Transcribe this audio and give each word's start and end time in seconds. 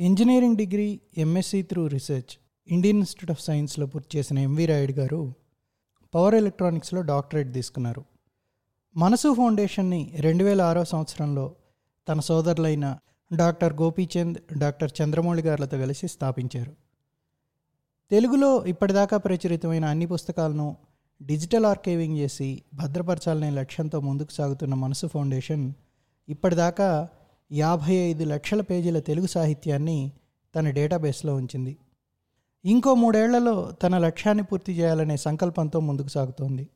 Engineering 0.00 0.56
degree 0.56 1.00
MSc 1.18 1.62
through 1.62 1.86
research 1.86 2.38
Indian 2.72 2.98
institute 2.98 3.30
of 3.30 3.40
సైన్స్లో 3.40 3.86
పూర్తి 3.86 4.18
చేసిన 4.18 4.38
ఎంవి 4.38 4.66
రాయుడు 4.66 4.92
గారు 4.92 5.34
పవర్ 6.14 6.34
ఎలక్ట్రానిక్స్లో 6.34 7.02
డాక్టరేట్ 7.02 7.54
తీసుకున్నారు. 7.54 8.04
మనసు 8.96 9.34
ఫౌండేషన్ని 9.34 10.14
రెండు 10.20 10.44
వేల 10.44 10.62
ఆరో 10.62 10.84
సంవత్సరంలో 10.84 11.54
తన 12.08 12.20
సోదరులైన 12.20 12.98
డాక్టర్ 13.36 13.72
గోపీచంద్ 13.72 14.58
డాక్టర్ 14.58 14.90
చంద్రమౌళి 15.02 15.42
గారులతో 15.42 15.78
కలిసి 15.78 16.08
స్థాపించారు. 16.08 16.72
తెలుగులో 18.10 18.64
ఇప్పటిదాకా 18.64 19.16
ప్రచురితమైన 19.16 19.84
అన్ని 19.84 20.06
పుస్తకాలను 20.06 20.76
డిజిటల్ 21.22 21.66
ఆర్కైవింగ్ 21.66 22.18
చేసి 22.18 22.62
భద్రపరచాలనే 22.74 23.50
లక్ష్యంతో 23.50 24.00
ముందుకు 24.00 24.32
సాగుతున్న 24.32 24.74
మనసు 24.74 25.06
ఫౌండేషన్ 25.06 25.72
ఇప్పటిదాకా 26.28 27.08
యాభై 27.52 27.94
ఐదు 27.94 28.24
లక్షల 28.24 28.60
పేజీల 28.60 28.98
తెలుగు 28.98 29.26
సాహిత్యాన్ని 29.26 30.12
తన 30.56 30.70
డేటాబేస్లో 30.70 31.34
ఉంచింది. 31.34 31.76
ఇంకో 32.64 32.94
మూడేళ్ళలో 32.94 33.72
తన 33.72 33.98
లక్ష్యాన్ని 33.98 34.44
పూర్తి 34.44 34.72
చేయాలనే 34.72 35.16
సంకల్పంతో 35.16 35.80
ముందుకు 35.80 36.08
సాగుతోంది. 36.08 36.68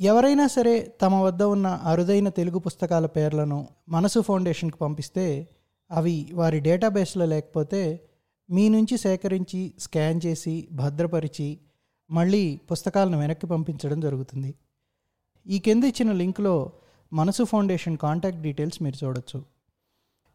ఎవరైనా 0.00 0.46
సరే 0.46 0.96
తమ 1.02 1.14
వద్ద 1.14 1.42
ఉన్న 1.42 1.66
అరుదైన 1.66 2.28
తెలుగు 2.28 2.58
పుస్తకాల 2.58 3.06
పేర్లను 3.06 3.68
మనసు 3.88 4.20
ఫౌండేషన్కి 4.20 4.78
పంపిస్తే 4.78 5.48
అవి 5.90 6.30
వారి 6.32 6.60
డేటాబేస్లో 6.60 7.26
లేకపోతే 7.26 8.00
మీ 8.50 8.68
నుంచి 8.68 8.96
సేకరించి 8.96 9.74
స్కాన్ 9.78 10.20
చేసి 10.26 10.68
భద్రపరిచి 10.72 11.58
మళ్ళీ 12.10 12.60
పుస్తకాలను 12.72 13.18
వెనక్కి 13.18 13.46
పంపించడం 13.46 14.00
జరుగుతుంది. 14.00 14.54
ఈ 15.46 15.58
కింద 15.58 15.84
ఇచ్చిన 15.84 16.12
లింక్లో 16.12 16.72
మనసు 17.12 17.44
ఫౌండేషన్ 17.44 17.96
కాంటాక్ట్ 17.96 18.40
డీటెయిల్స్ 18.40 18.82
మీరు 18.82 19.06
చూడొచ్చు. 19.06 19.59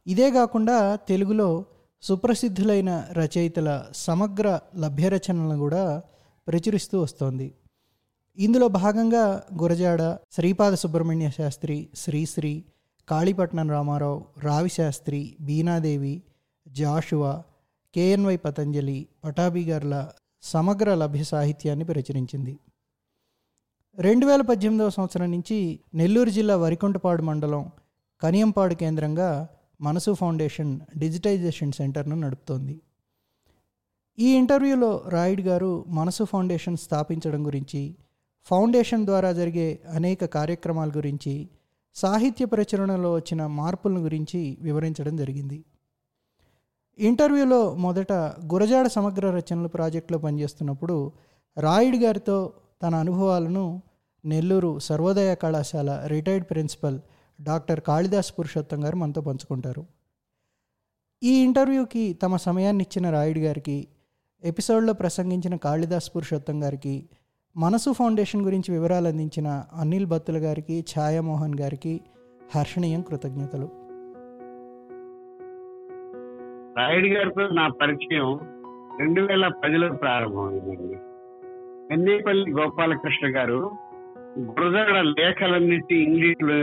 ఇదే 0.07 0.31
కాకుండా 0.31 0.95
తెలుగులో 0.95 1.65
సుప్రసిద్ధులైన 2.01 3.07
రచయితల 3.11 3.85
సమగ్ర 3.93 4.59
లభ్యరచనలను 4.75 5.57
కూడా 5.57 6.01
ప్రచురిస్తూ 6.47 7.01
వస్తోంది. 7.01 7.53
ఇందులో 8.37 8.67
భాగంగా 8.67 9.43
గురజాడ 9.61 10.17
శ్రీపాద 10.31 10.73
సుబ్రహ్మణ్య 10.73 11.29
శాస్త్రి 11.29 11.89
శ్రీశ్రీ 11.95 12.65
కాళీపట్నం 13.09 13.69
రామారావు 13.69 14.25
రావి 14.39 14.69
శాస్త్రి 14.69 15.37
బీనాదేవి 15.41 16.23
జాషువా 16.67 17.43
కేఎన్వై 17.95 18.37
పతంజలి 18.37 19.07
పటాభిగార్ల 19.23 20.09
సమగ్ర 20.43 20.95
లభ్య 20.95 21.23
సాహిత్యాన్ని 21.23 21.85
ప్రచురించింది. 21.85 22.59
రెండు 23.97 24.25
వేల 24.25 24.41
పద్దెనిమిదవ 24.41 24.89
సంవత్సరం 24.89 25.31
నుంచి 25.31 25.79
నెల్లూరు 25.93 26.29
జిల్లా 26.29 26.57
వరికుంటపాడు 26.57 27.21
మండలం 27.21 27.71
కనియంపాడు 28.21 28.75
కేంద్రంగా 28.75 29.47
మనసు 29.81 30.13
ఫౌండేషన్ 30.13 30.79
డిజిటైజేషన్ 30.97 31.71
సెంటర్ను 31.71 32.15
నడుపుతోంది. 32.15 32.81
ఈ 34.19 34.33
ఇంటర్వ్యూలో 34.35 35.03
రాయుడు 35.09 35.41
గారు 35.41 35.85
మనసు 35.87 36.23
ఫౌండేషన్ 36.23 36.77
స్థాపించడం 36.77 37.45
గురించి 37.45 37.95
ఫౌండేషన్ 38.45 39.05
ద్వారా 39.05 39.31
జరిగే 39.31 39.79
అనేక 39.89 40.25
కార్యక్రమాల 40.25 40.89
గురించి 40.89 41.49
సాహిత్య 41.95 42.45
ప్రచురణలో 42.45 43.13
వచ్చిన 43.13 43.47
మార్పుల 43.47 43.97
గురించి 43.97 44.57
వివరించడం 44.61 45.15
జరిగింది. 45.15 45.65
ఇంటర్వ్యూలో 46.99 47.75
మొదట 47.75 48.13
గురజాడ 48.53 48.87
సమగ్ర 48.87 49.29
రచనలు 49.29 49.67
ప్రాజెక్టులో 49.67 50.19
పనిచేస్తున్నప్పుడు 50.19 51.11
రాయుడు 51.59 51.97
గారితో 51.97 52.53
తన 52.83 52.95
అనుభవాలను 52.95 53.81
నెల్లూరు 54.25 54.79
సర్వోదయ 54.79 55.35
కళాశాల 55.35 56.03
retired 56.07 56.49
principal 56.49 56.99
doctor 57.41 57.79
Kalidas 57.79 58.33
Purushottam 58.39 58.83
garu 58.83 58.95
మనతో 58.95 59.21
పంచుకుంటారు. 59.21 59.85
ఈ 61.23 61.43
ఇంటర్వ్యూకి 61.43 62.13
తమ 62.13 62.35
సమయాన్ని 62.35 62.83
ఇచ్చిన 62.83 63.11
రాయుడు 63.11 63.39
గారికి 63.39 63.87
ఎపిసోడ్లో 64.43 64.93
ప్రసంగించిన 64.93 65.55
కాళిదాస్ 65.55 66.15
పురుషోత్తం 66.15 66.63
గారికి 66.63 67.09
మనసు 67.57 67.93
ఫౌండేషన్ 67.93 68.41
గురించి 68.41 68.71
వివరాలు 68.71 69.07
అందించిన 69.07 69.63
అనిల్ 69.73 70.05
బత్తుల 70.05 70.37
గారికి 70.37 70.85
ఛాయామోహన్ 70.99 71.59
గారికి 71.61 72.01
హర్షణీయం 72.55 73.01
కృతజ్ఞతలు. 73.01 73.69
రాయుడు 76.77 77.07
గారితో 77.07 77.47
నా 77.47 77.67
పరిచయం 77.67 78.39
రెండు 78.99 79.21
వేల 79.21 79.47
పదిలో 79.47 79.89
ప్రారంభమైందండి. 79.89 80.97
ఎన్నేపల్లి 81.93 82.51
గోపాలకృష్ణ 82.51 83.35
గారు 83.35 83.71
బురదగడ 84.37 85.01
లేఖలన్నిటి 85.01 85.95
ఇంగ్లీష్లో 85.95 86.53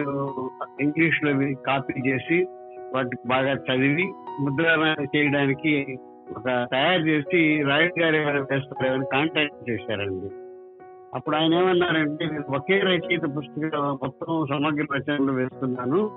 ఇంగ్లీష్లో 0.81 1.33
కాపీ 1.67 2.11
చేసి 2.11 2.47
వాటికి 2.95 3.29
బాగా 3.29 3.53
చదివి 3.53 4.13
ముద్రణ 4.41 5.05
చేయడానికి 5.17 5.99
ఒక 6.37 6.69
తయారు 6.73 7.03
చేసి 7.03 7.63
రాయుడు 7.63 8.01
గారు 8.01 8.17
ఏమైనా 8.17 8.41
వేస్తారేమని 8.41 9.07
కాంటాక్ట్ 9.13 9.71
చేశారండి. 9.71 10.35
అప్పుడు 11.15 11.37
ఆయన 11.37 11.55
ఏమన్నారంటే 11.55 12.27
నేను 12.27 12.57
ఒకే 12.57 12.79
రచయిత 12.79 13.23
పుస్తకం 13.23 13.99
మొత్తం 14.03 14.47
సమగ్ర 14.51 14.87
రచనలు 14.97 15.33
వేస్తున్నాను. 15.33 16.11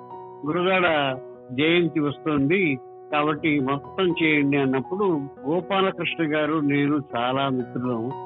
గురుగాడ 0.46 1.18
జయంతి 1.52 2.00
వస్తుంది. 2.00 2.78
కాబట్టి 3.12 3.60
మొత్తం 3.60 4.16
చేయండి 4.24 4.58
అన్నప్పుడు 4.58 5.04
గోపాలకృష్ణ 5.48 6.36
గారు 6.36 6.60
నేను 6.60 7.02
చాలా 7.16 7.50
మిత్రులం. 7.50 8.25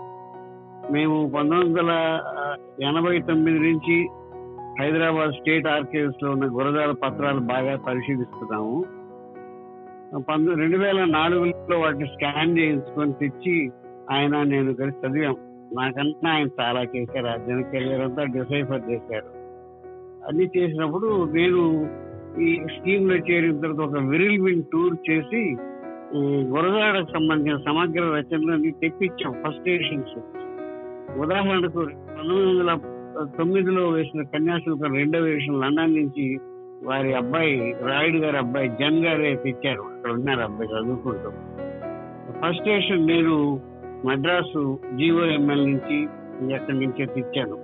మేము 0.91 1.31
పంతొమ్మిది 1.35 1.69
వందల 1.69 1.91
ఎనభై 2.83 3.21
తొమ్మిది 3.21 3.59
నుంచి 3.59 4.07
హైదరాబాద్ 4.79 5.31
స్టేట్ 5.31 5.67
ఆర్కైవ్స్లో 5.67 6.31
ఉన్న 6.31 6.45
గురజాల 6.45 6.91
పత్రాలు 6.91 7.39
బాగా 7.39 7.77
పరిశీలిస్తున్నాము. 7.77 8.85
పంతొమ్మిది 10.13 10.61
రెండు 10.61 10.77
వేల 10.77 11.05
నాలుగులో 11.05 11.79
వాటిని 11.79 12.05
స్కాన్ 12.05 12.57
చేయించుకొని 12.57 13.13
తెచ్చి 13.13 13.69
ఆయన 14.11 14.43
నేను 14.43 14.73
కలిసి 14.73 15.07
చదివాం. 15.07 15.35
నాకన్నా 15.73 16.31
ఆయన 16.31 16.47
చాలా 16.61 16.85
చేశారు. 16.95 17.27
ఆ 17.27 17.35
జన 17.35 17.61
కెరియర్ 17.61 18.01
అంతా 18.01 18.23
డిసైఫర్ 18.23 18.91
చేశారు. 18.91 19.29
అన్ని 20.27 20.49
చేసినప్పుడు 20.57 21.23
నేను 21.33 21.61
ఈ 22.41 22.63
స్కీమ్లో 22.77 23.15
చేరిన 23.15 23.59
తర్వాత 23.59 23.89
ఒక 23.89 24.03
విరిల్వింగ్ 24.03 24.63
టూర్ 24.73 24.97
చేసి 25.09 25.57
గురజాడకు 26.51 27.11
సంబంధించిన 27.11 27.57
సమగ్ర 27.57 27.99
రచనలని 27.99 28.71
తెప్పించాం. 28.71 29.33
First 29.47 29.69
editions. 29.69 30.19
ఉదాహరణకు 31.17 31.85
పంతొమ్మిది 31.85 32.59
వందల 32.59 32.79
తొమ్మిదిలో 33.37 33.89
వేసిన 33.89 34.23
కన్యాశుల్కం 34.23 34.93
రెండవ 34.93 35.19
వేసిన 35.19 35.53
లండన్ 35.53 35.95
నుంచి 35.95 36.39
వారి 36.83 37.13
అబ్బాయి 37.13 37.75
రాయుడు 37.87 38.17
గారి 38.17 38.37
అబ్బాయి 38.37 38.69
జన్ 38.69 39.05
గారే 39.05 39.35
తెచ్చారు. 39.35 39.81
అక్కడ 39.81 40.11
ఉన్నారు 40.11 40.39
అబ్బాయి 40.39 40.69
చదువుకుంటూ. 40.69 41.29
ఫస్ట్ 42.31 42.61
స్టేషన్ 42.61 43.07
నేను 43.07 43.61
మద్రాసు 44.05 44.79
జీఓఎంఎల్ 44.95 45.71
నుంచి 45.71 46.07
ఎక్కడి 46.55 46.79
నుంచే 46.79 47.05
తెచ్చాను. 47.05 47.57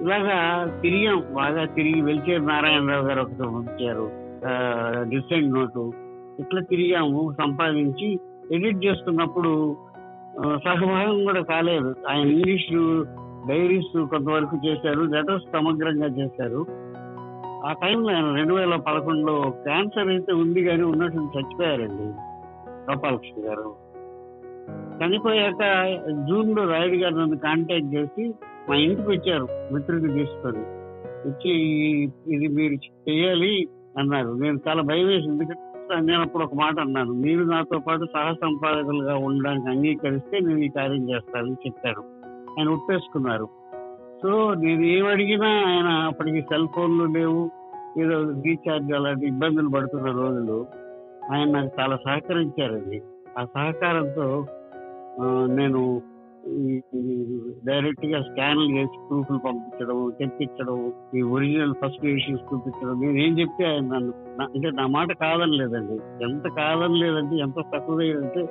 ఇలాగా 0.00 0.66
తిరిగాం. 0.80 1.22
బాగా 1.32 1.64
తిరిగి 1.64 2.00
వెల్చేరు 2.00 2.42
నారాయణరావు 2.42 3.06
గారు 3.06 3.20
ఒకటి 3.20 3.42
పంపించారు. 3.42 4.10
Decent 5.10 5.54
note. 5.54 5.92
ఇట్లా 6.40 6.60
తిరిగాము. 6.60 7.34
సంపాదించి 7.42 8.18
ఎడిట్ 8.52 8.86
చేస్తున్నప్పుడు 8.86 9.76
సహభాగం 10.44 11.24
కూడా 11.24 11.42
కాలేదు. 11.42 11.94
ఆయన 12.08 12.28
ఇంగ్లీష్ 12.28 13.04
డైరీస్ 13.48 14.06
కొంతవరకు 14.06 14.66
చేశారు 14.66 15.00
లెటర్స్ 15.00 15.44
సమగ్రంగా 15.52 16.06
చేశారు. 16.06 16.66
ఆ 17.66 17.72
టైంలో 17.72 18.14
ఆయన 18.14 18.34
రెండు 18.34 18.54
వేల 18.54 18.76
పదకొండులో 18.76 19.50
క్యాన్సర్ 19.50 20.08
అయితే 20.08 20.32
ఉంది 20.32 20.64
కానీ 20.64 20.82
ఉన్నట్టు 20.82 21.18
చచ్చిపోయారండి. 21.18 22.02
గోపాలకృష్ణ 22.90 23.48
గారు. 23.48 23.74
చనిపోయాక 25.04 25.84
జూన్లో 26.28 26.64
రాయుడు 26.64 26.94
గారు 26.94 27.14
నన్ను 27.14 27.36
కాంటాక్ట్ 27.36 27.94
చేసి 27.94 28.34
మా 28.68 28.74
ఇంటికి 28.74 29.08
వచ్చారు 29.08 29.48
మిత్రుడిని 29.74 30.12
తీసుకొని. 30.12 30.62
వచ్చి 31.28 31.52
ఇది 32.34 32.48
మీరు 32.48 32.74
చేయాలి 33.10 33.68
అన్నారు. 33.98 34.28
నేను 34.28 34.58
చాలా 34.68 34.82
భయం 34.82 35.06
వేసి 35.06 35.28
ఎందుకంటే 35.28 35.60
నేను 35.94 36.22
అప్పుడు 36.22 36.44
ఒక 36.44 36.54
మాట 36.54 36.80
అన్నాను. 36.80 37.12
మీరు 37.12 37.44
నాతో 37.44 37.78
పాటు 37.78 38.04
సహ 38.04 38.32
సంపాదకులుగా 38.32 39.16
ఉండడానికి 39.16 39.68
అంగీకరిస్తే 39.68 40.40
నేను 40.40 40.58
ఈ 40.58 40.68
కార్యం 40.68 41.10
చేస్తానని 41.10 41.56
చెప్పాను 41.66 42.02
ఆయన 42.58 42.68
ఒప్పేసుకున్నారు. 42.68 43.48
సో 44.22 44.54
నేను 44.54 44.82
ఏమడిగినా 44.82 45.48
ఆయన 45.48 45.88
అప్పటికి 46.06 46.40
సెల్ 46.42 46.68
ఫోన్లు 46.76 47.04
లేవు 47.18 47.50
ఏదో 47.98 48.16
రీఛార్జ్ 48.46 48.92
అలాంటి 48.92 49.26
ఇబ్బందులు 49.26 49.68
పడుతున్న 49.68 50.06
రోజులు 50.06 50.66
ఆయన 51.32 51.48
నాకు 51.50 51.70
చాలా 51.80 51.96
సహకరించారండి. 51.96 53.02
ఆ 53.38 53.44
సహకారంతో 53.44 54.46
నేను 55.54 56.02
డైరెక్ట్గా 57.66 58.22
స్కాన్లు 58.22 58.76
చేసి 58.76 59.08
ప్రూఫ్లు 59.08 59.38
పంపించడం 59.38 60.12
తెప్పించడం 60.18 60.92
ఈ 61.14 61.22
ఒరిజినల్ 61.22 61.74
ఫస్ట్ 61.74 62.04
ఇష్యూస్ 62.04 62.54
చూపించడం 62.54 63.00
నేను 63.00 63.18
ఏం 63.18 63.38
చెప్తే 63.38 63.64
ఆయన 63.64 63.84
నన్ను 63.84 64.12
అంటే 64.42 64.70
నా 64.70 64.86
మాట 64.86 65.12
కాదని 65.12 65.56
లేదండి 65.56 66.24
ఎంత 66.24 66.48
కాదని 66.48 67.00
లేదంటే 67.00 67.36
ఎంత 67.36 67.54
తక్కువంటే 67.54 68.48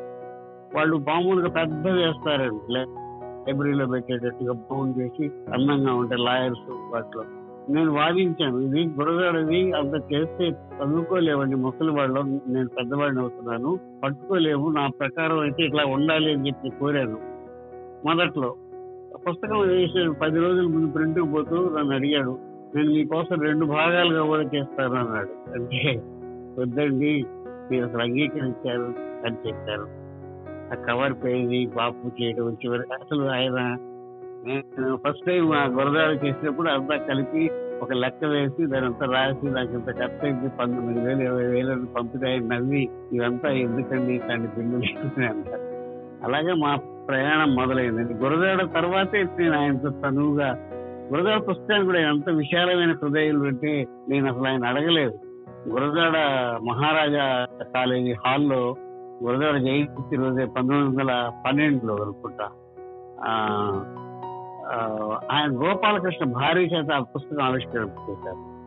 వాళ్ళు 0.76 0.98
మామూలుగా 0.98 1.50
పెద్ద 1.50 1.88
వేస్తారండి. 1.88 2.74
లైబ్రరీలో 2.74 3.88
పెట్టేటట్టుగా 3.88 4.54
ఫోన్ 4.70 4.94
చేసి 5.00 5.32
అందంగా 5.54 5.94
ఉంటాయి 5.94 6.22
లాయర్స్ 6.22 6.94
వాటిలో. 6.94 7.24
నేను 7.70 7.92
వాదించాను 7.92 8.60
ఇది 8.60 8.86
గురగాడది 8.86 9.72
అంత 9.72 10.14
చేస్తే 10.14 10.50
చదువుకోలేవండి 10.50 11.56
ముసలి 11.56 11.90
వాళ్ళు 11.90 12.22
నేను 12.52 12.70
పెద్దవాడిని 12.70 13.22
అవుతున్నాను 13.22 13.80
పట్టుకోలేము 14.04 14.72
నా 14.72 14.88
ప్రకారం 14.88 15.40
అయితే 15.40 15.64
ఇట్లా 15.64 15.86
ఉండాలి 15.86 16.34
అని 16.34 16.48
చెప్పి 16.48 16.70
కోరాను. 16.70 17.37
మొదట్లో. 18.06 18.56
పుస్తకం 19.28 19.60
వేసి 19.60 20.20
పది 20.22 20.40
రోజుల 20.40 20.68
ముందు 20.68 20.92
ప్రింట్ 20.92 21.20
పోతూ 21.34 21.78
నన్ను 21.78 21.96
అడిగాడు 21.96 22.38
నేను 22.76 22.92
మీకోసం 22.92 23.42
రెండు 23.42 23.66
భాగాలుగా 23.66 24.24
కూడా 24.24 24.42
చేస్తాను 24.42 24.96
అన్నాడు. 24.96 25.52
అంటే 25.52 26.02
వద్దండి 26.60 27.26
మీరు 27.72 27.86
అసలు 27.86 28.02
అంగీకరించారు 28.02 28.94
అని 29.26 29.48
చెప్పారు. 29.48 30.08
ఆ 30.72 30.76
కవర్ 30.76 31.14
పేజీ 31.14 31.66
బాపు 31.66 32.24
చేయడం 32.24 32.54
చివరి 32.54 32.82
అసలు 32.82 33.24
ఆయన 33.24 33.78
నేను 34.46 34.96
ఫస్ట్ 34.96 35.26
టైం 35.26 35.54
ఆ 35.54 35.66
గురదాలు 35.66 36.26
చేసినప్పుడు 36.26 36.70
అంతా 36.70 36.98
కలిపి 36.98 37.52
ఒక 37.82 37.94
లెక్క 37.94 38.26
వేసి 38.26 38.66
దాని 38.66 38.86
అంతా 38.86 39.06
రాసి 39.06 39.46
నాకు 39.46 39.74
ఇంత 39.74 39.86
ఖర్చు 39.86 40.26
అయింది 40.26 40.50
పంతొమ్మిది 40.50 41.00
వేలు 41.00 41.22
ఇరవై 41.22 41.46
వేలు 41.46 41.72
అని 41.72 41.86
పంపితే 41.86 42.40
నవ్వి 42.40 42.90
ఇదంతా 43.14 43.50
ఎందుకండి 43.50 44.14
ఇట్లాంటి 44.14 44.48
బిల్లులు 44.48 45.26
అంటారు 45.26 45.62
అలాగే 46.24 46.54
మా 46.54 46.80
ప్రయాణం 47.08 47.56
మొదలైంది. 47.56 48.14
గురదాడ 48.14 48.74
తర్వాతే 48.74 49.24
నేను 49.24 49.60
ఆయనతో 49.60 49.90
తనువుగా 49.90 50.58
గురదాడ 51.14 51.40
పుస్తకాన్ని 51.50 51.86
కూడా 51.86 52.00
ఎంత 52.00 52.30
విశాలమైన 52.30 52.92
హృదయాలు 52.92 53.40
అంటే 53.40 53.86
నేను 54.10 54.30
అసలు 54.30 54.48
ఆయన 54.48 54.66
అడగలేదు. 54.66 55.20
గురదాడ 55.70 56.18
మహారాజా 56.70 57.48
కాలేజీ 57.76 58.14
హాల్లో 58.14 58.76
గురదాడ 59.24 59.58
జయంతి 59.58 60.16
రోజే 60.16 60.46
పంతొమ్మిది 60.46 60.88
వందల 60.88 61.32
పన్నెండులో 61.46 61.96
అనుకుంటా. 61.96 62.50
ఆ, 63.22 63.72
ఆయన 65.32 65.50
గోపాలకృష్ణ 65.50 66.32
భారీ 66.32 66.66
చేత 66.66 66.92
ఆ 66.92 67.00
పుస్తకం 67.00 67.42
ఆవిష్కరణ 67.42 67.84
చేశారు. 67.84 68.58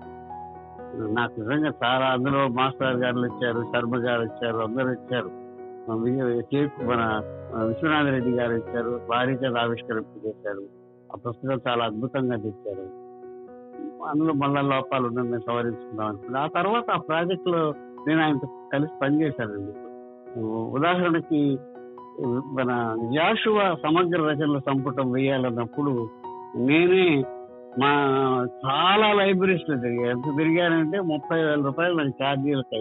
నాకు 1.12 1.40
నిజంగా 1.40 1.72
చాలా 1.84 2.06
అందులో 2.06 2.48
మాస్టర్ 2.48 2.96
గారు 2.96 3.16
వచ్చారు 3.16 3.62
శర్మ 3.62 3.96
గారు 3.96 4.22
వచ్చారు 4.22 4.56
అందరూ 4.56 4.88
వచ్చారు. 4.88 5.30
మన 5.90 7.22
విశ్వనాథ 7.60 8.06
రెడ్డి 8.06 8.32
గారు 8.32 8.54
ఇచ్చారు 8.54 8.92
భారీ 9.08 9.32
చేత 9.34 9.54
ఆవిష్కరింప 9.56 10.12
చేశారు 10.26 10.64
ఆ 11.10 11.16
పుస్తకం 11.24 11.60
చాలా 11.68 11.82
అద్భుతంగా 11.84 12.36
తెచ్చారు 12.36 12.84
అందులో 14.08 14.32
మళ్ళా 14.34 14.60
లోపాలు 14.70 15.04
ఉన్నాయి 15.06 15.28
మేము 15.28 15.44
సవరించుకుందాం 15.46 16.06
అనుకున్నాను 16.06 16.44
ఆ 16.44 16.50
తర్వాత 16.54 16.86
ఆ 16.90 17.00
ప్రాజెక్ట్లో 17.08 17.62
నేను 18.06 18.20
ఆయనతో 18.22 18.48
కలిసి 18.72 18.94
పనిచేశానండి 19.02 19.72
ఉదాహరణకి 20.70 21.42
మన 22.58 22.70
జాషువ 23.14 23.58
సమగ్ర 23.82 24.18
రచనల 24.22 24.58
సంపుటం 24.66 25.06
వేయాలన్నప్పుడు 25.12 25.92
నేనే 26.60 27.04
మా 27.80 27.90
చాలా 28.64 29.08
లైబ్రరీస్లో 29.12 29.76
తిరిగాను 29.76 30.10
ఎంత 30.10 30.28
తిరిగానంటే 30.36 30.98
ముప్పై 31.10 31.38
వేల 31.42 31.60
రూపాయలు 31.62 31.94
నాకు 31.96 32.14
ఛార్జీలకు 32.22 32.80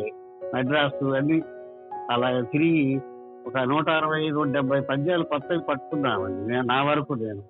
మద్రాసు 0.53 1.09
అన్ని 1.15 1.37
అలా 2.11 2.29
తిరిగి 2.51 2.85
ఒక 3.47 3.57
నూట 3.57 3.89
అరవై 3.89 4.29
నూట 4.29 4.47
డెబ్బై 4.47 4.79
పద్యాలు 4.79 5.23
కొత్తవి 5.23 5.59
పట్టుకున్నామండి. 5.59 6.51
నేను 6.51 6.63
నా 6.63 6.83
వరకు 6.83 7.13
నేను. 7.13 7.43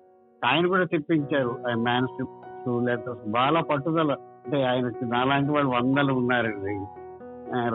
ఆయన 0.44 0.66
కూడా 0.66 0.84
తెప్పించారు. 0.84 1.58
ఆయన 1.68 1.76
మ్యాన్స్క్రిప్ట్స్ 1.76 2.86
లెటర్స్ 2.86 3.30
బాగా 3.30 3.60
పట్టుదల. 3.60 4.12
అంటే 4.12 4.64
ఆయనకి 4.64 5.04
నాలాంటి 5.04 5.52
వాళ్ళు 5.52 5.70
వందలు 5.70 6.12
ఉన్నారండి. 6.12 6.84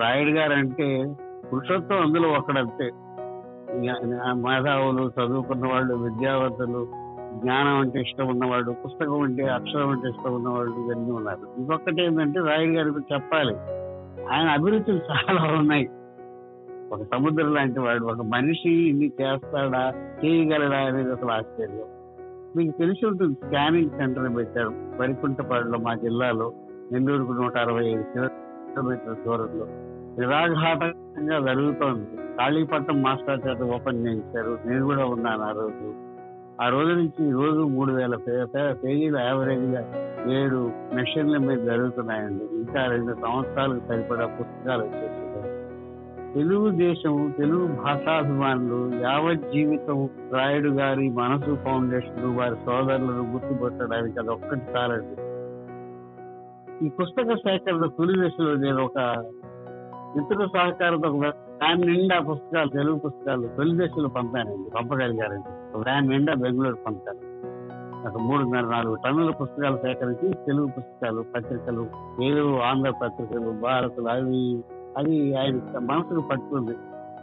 రాయుడు 0.01 0.29
గారు 0.29 0.53
అంటే 0.53 1.15
పురుషత్వం 1.53 2.01
అందులో 2.01 2.29
ఒకడంతే. 2.29 2.91
మేధావులు 4.33 5.11
చదువుకున్న 5.19 5.67
వాళ్ళు 5.67 5.95
విద్యావంతులు 5.95 6.87
జ్ఞానం 7.35 7.79
అంటే 7.79 8.01
ఇష్టం 8.01 8.27
ఉన్నవాడు 8.27 8.71
పుస్తకం 8.71 9.21
అంటే 9.21 9.43
అక్షరం 9.43 9.89
అంటే 9.89 10.09
ఇష్టం 10.09 10.35
ఉన్నవాళ్ళు 10.35 10.73
ఇవన్నీ 10.73 11.11
ఉన్నారు. 11.11 11.39
ఇంకొకటి 11.57 12.03
ఏంటంటే 12.03 12.39
రాయుడు 12.39 12.71
గారికి 12.71 13.13
చెప్పాలి. 13.13 13.55
ఆయన 14.33 14.47
అభిరుచులు 14.47 14.97
చాలా 14.97 15.59
ఉన్నాయి. 15.59 15.89
ఒక 16.91 17.03
సముద్రం 17.03 17.53
లాంటి 17.53 17.79
వాడు 17.79 18.05
ఒక 18.05 18.21
మనిషి 18.21 18.89
ఇన్ని 18.89 19.11
చేస్తాడా 19.21 19.93
చేయగలడా 20.25 20.77
అనేది 20.77 21.11
అసలు 21.11 21.31
ఆశ్చర్యం. 21.31 21.83
మీకు 22.55 22.77
తెలిసి 22.77 23.05
ఉంటుంది 23.05 23.33
స్కానింగ్ 23.33 23.89
సెంటర్ 23.89 24.35
పెట్టారు 24.35 24.71
వరికుంటపాడులో 24.99 25.77
మా 25.77 25.93
జిల్లాలో 25.93 26.53
నెల్లూరుకు 26.91 27.31
నూట 27.31 27.57
అరవై 27.57 27.85
ఐదు 27.85 28.01
కిలోమీటర్ల 28.01 29.13
దూరంలో. 29.13 29.67
నిరాఘాటంగా 30.19 31.39
జరుగుతోంది. 31.39 32.37
కాళీపట్నం 32.37 33.01
మాస్టర్ 33.01 33.47
చేత 33.47 33.61
ఓపెన్ 33.61 34.07
చేయించారు. 34.07 34.57
నేను 34.65 34.85
కూడా 34.85 35.05
ఉన్నాను 35.05 35.41
ఆ 35.41 35.51
రోజు. 35.51 35.93
ఆ 36.61 36.69
రోజు 36.69 36.91
నుంచి 36.93 37.29
ఈ 37.29 37.31
రోజు 37.31 37.59
మూడు 37.59 37.93
వేల 37.93 38.15
పేజీలు 38.71 39.17
యావరేజ్గా 39.17 39.81
ఏడు 40.33 40.71
మెషిన్ల 40.93 41.37
మీద 41.37 41.57
జరుగుతున్నాయండి. 41.57 42.43
ఇంకా 42.43 42.85
రెండు 42.85 43.13
సంవత్సరాలకు 43.13 43.87
సరిపడా 43.87 44.25
పుస్తకాలు 44.25 44.83
వచ్చేసి 44.83 45.24
తెలుగుదేశం 46.35 47.33
తెలుగు 47.37 47.67
భాషాభిమానులు 47.67 48.95
యావత్ 48.95 49.51
జీవితం 49.53 50.09
రాయుడు 50.33 50.69
గారి 50.69 51.09
మనసు 51.09 51.55
ఫౌండేషన్ 51.55 52.37
వారి 52.37 52.55
సోదరులను 52.55 53.31
గుర్తుపట్టడానికి 53.31 54.19
అది 54.19 54.29
ఒక్కటి 54.29 54.61
చాలండి. 54.77 55.21
ఈ 56.85 56.89
పుస్తక 56.89 57.33
సేకరణ 57.33 57.85
తొలి 57.85 58.27
దశలో 58.27 58.55
నేను 58.55 58.83
ఒక 58.83 59.15
మిత్రుల 60.17 60.45
సహకారంతో 60.45 61.09
ఒక 61.09 61.25
వ్యాన్ 61.25 61.81
నిండా 61.81 62.19
పుస్తకాలు 62.19 62.69
తెలుగు 62.69 62.99
పుస్తకాలు 62.99 63.47
తొలి 63.57 63.85
దశలో 63.85 64.09
పంపానండి. 64.09 64.69
పంపగలిగారండి. 64.69 65.77
వ్యాన్ 65.77 66.07
నిండా 66.07 66.33
బెంగళూరు 66.33 66.75
పంపాను. 66.75 67.35
ఒక 68.07 68.17
మూడున్నర 68.17 68.61
నాలుగు 68.61 68.95
టన్నుల 68.95 69.31
పుస్తకాలు 69.31 69.77
సేకరించి 69.77 70.33
తెలుగు 70.33 70.65
పుస్తకాలు 70.65 71.25
పత్రికలు 71.35 71.87
ఏదో 72.23 72.59
ఆంధ్ర 72.59 72.89
పత్రికలు 72.89 73.51
భారతులు 73.51 74.07
అవి 74.07 74.63
అది 74.97 75.35
ఆయన 75.35 75.55
మనసుకు 75.79 76.21
పట్టుకుంది. 76.21 76.75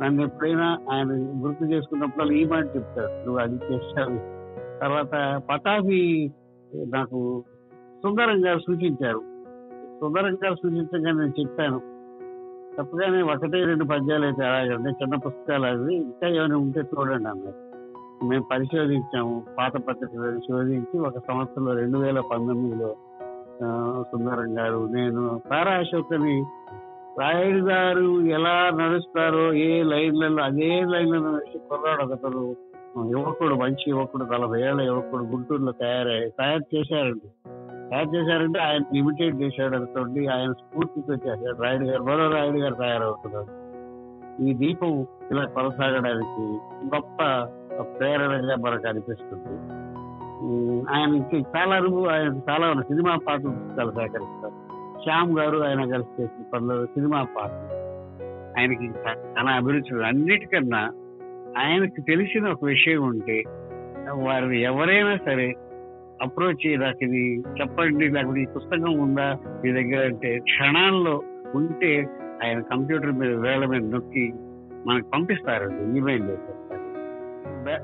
నన్ను 0.03 0.23
ఎప్పుడైనా 0.23 0.79
ఆయన 0.91 1.13
గుర్తు 1.45 1.65
చేసుకున్నప్పుడు 1.65 2.33
ఈ 2.33 2.45
మాట 2.45 2.65
చెప్తాడు. 2.65 3.27
నువ్వు 3.27 3.39
అది 3.39 3.55
చేశావు. 3.55 4.19
తర్వాత 4.81 5.43
పటాభి 5.51 6.33
నాకు 6.75 7.45
సుందరం 8.03 8.47
గారు 8.47 8.59
సూచించారు. 8.59 9.19
సుందరం 10.01 10.35
గారు 10.35 10.55
సూచించగా 10.55 11.11
నేను 11.13 11.41
చెప్పాను. 11.41 11.79
తప్పగానే 12.79 13.23
ఒకటే 13.23 13.65
రెండు 13.65 13.85
పద్యాలు 13.85 14.25
అయితే 14.25 14.45
అలాగంటే 14.45 14.91
చిన్న 14.91 15.15
పుస్తకాలు 15.17 15.67
అవి. 15.67 15.95
ఇంకా 15.97 16.29
ఏమైనా 16.29 16.57
ఉంటే 16.57 16.81
చూడండి 16.81 17.29
అన్నారు 17.29 17.73
మేము 18.25 18.45
పరిశోధించాము. 18.51 19.43
పాత 19.59 19.73
పత్రికలను 19.73 20.41
శోధించి 20.41 20.99
ఒక 21.01 21.19
సంవత్సరంలో 21.19 21.73
రెండు 21.73 21.99
వేల 21.99 22.21
పంతొమ్మిదిలో 22.21 22.95
సుందరం 24.03 24.59
గారు 24.59 24.89
నేను 24.93 25.41
తారా 25.51 25.73
అశోక్ని 25.73 26.45
రాయుడు 27.21 27.59
గారు 27.59 28.21
ఎలా 28.21 28.71
నడుస్తారో 28.71 29.53
ఏ 29.53 29.83
లైన్లలో 29.83 30.43
అదే 30.43 30.85
లైన్లలో 30.85 31.31
నడిచి 31.31 31.59
కుర్రాడు 31.59 32.03
ఒకతను 32.03 32.57
యువకుడు 33.11 33.55
మంచి 33.55 33.85
యువకుడు 33.89 34.25
నలభై 34.25 34.63
ఏళ్ళ 34.63 34.81
యువకుడు 34.81 35.23
గుంటూరులో 35.23 35.73
తయారయ్యి 35.73 36.31
తయారు 36.31 36.77
చేశారండి. 36.77 37.51
తయారు 37.91 38.09
చేశారంటే 38.09 38.59
ఆయన 38.59 38.97
ఇమిటేట్ 38.97 39.37
చేశాడు 39.37 39.77
అనుకోండి 39.77 40.27
ఆయన 40.27 40.53
స్ఫూర్తితో 40.53 41.15
చేశాడు. 41.15 41.63
రాయుడు 41.63 41.85
గారు 41.85 42.03
మరో 42.03 42.31
రాయుడు 42.31 42.57
గారు 42.57 42.75
తయారవుతున్నారు. 42.75 43.63
ఈ 44.43 44.55
దీపం 44.55 45.07
ఇలా 45.31 45.45
కొనసాగడానికి 45.45 46.43
గొప్ప 46.95 47.19
ప్రేరణగా 47.83 48.57
మనకు 48.57 48.89
అనిపిస్తుంది. 48.89 49.73
ఆయనకి 50.91 51.45
చాలా 51.57 51.77
అనుభవం 51.77 52.09
ఆయన 52.09 52.41
చాలా 52.51 52.83
సినిమా 52.83 53.19
పాటలు 53.29 53.81
చాలా 53.81 53.91
సేకరిస్తారు 53.91 54.42
శ్యామ్ 55.05 55.33
గారు 55.39 55.59
ఆయన 55.63 55.83
కలిసి 55.85 56.13
చేసిన 56.19 56.45
పనులు 56.53 56.85
సినిమా 56.87 57.21
పాటలు 57.37 57.69
ఆయనకి 58.57 58.87
చాలా 59.35 59.53
అభిరుచులు 59.53 60.03
అన్నిటికన్నా 60.03 60.83
ఆయనకు 61.57 62.01
తెలిసిన 62.03 62.45
ఒక 62.49 62.65
విషయం 62.65 63.03
ఉంటే 63.03 63.39
వారిని 64.23 64.59
ఎవరైనా 64.63 65.15
సరే 65.27 65.49
అప్రోచ్ 66.23 66.67
నాకు 66.81 67.01
ఇది 67.05 67.23
చెప్పండి 67.61 68.07
నాకు 68.09 68.33
ఈ 68.37 68.47
పుస్తకం 68.55 68.93
ఉందా 69.01 69.29
మీ 69.63 69.71
దగ్గర 69.73 70.01
అంటే 70.07 70.31
క్షణాల్లో 70.41 71.15
ఉంటే 71.55 71.93
ఆయన 72.43 72.59
కంప్యూటర్ 72.73 73.13
మీద 73.13 73.33
వేళ 73.39 73.63
మీద 73.67 73.85
నొక్కి 73.95 74.27
మనకు 74.87 75.07
పంపిస్తారండి 75.11 75.83
ఈమెయిల్ 75.99 76.27
చేసేస్తారు 76.31 76.62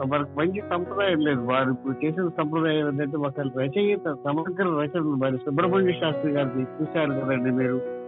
మనకు 0.06 0.38
మంచి 0.38 0.60
సంప్రదాయం 0.70 1.20
లేదు. 1.20 1.40
వారు 1.40 1.70
ఇప్పుడు 1.70 2.06
చేసిన 2.06 2.28
సంప్రదాయం 2.28 2.88
ఏంటంటే 2.88 3.16
ఒక 3.16 3.40
రచయిత 3.40 4.16
సమగ్ర 4.24 4.62
రచనలు 4.62 5.14
మరి 5.14 5.36
సుబ్రహ్మణ్య 5.36 5.92
శాస్త్రి 5.92 6.32
గారిని 6.32 6.62
చూశారు 6.62 7.10
కదండి 7.10 7.50
మీరు. 7.50 7.98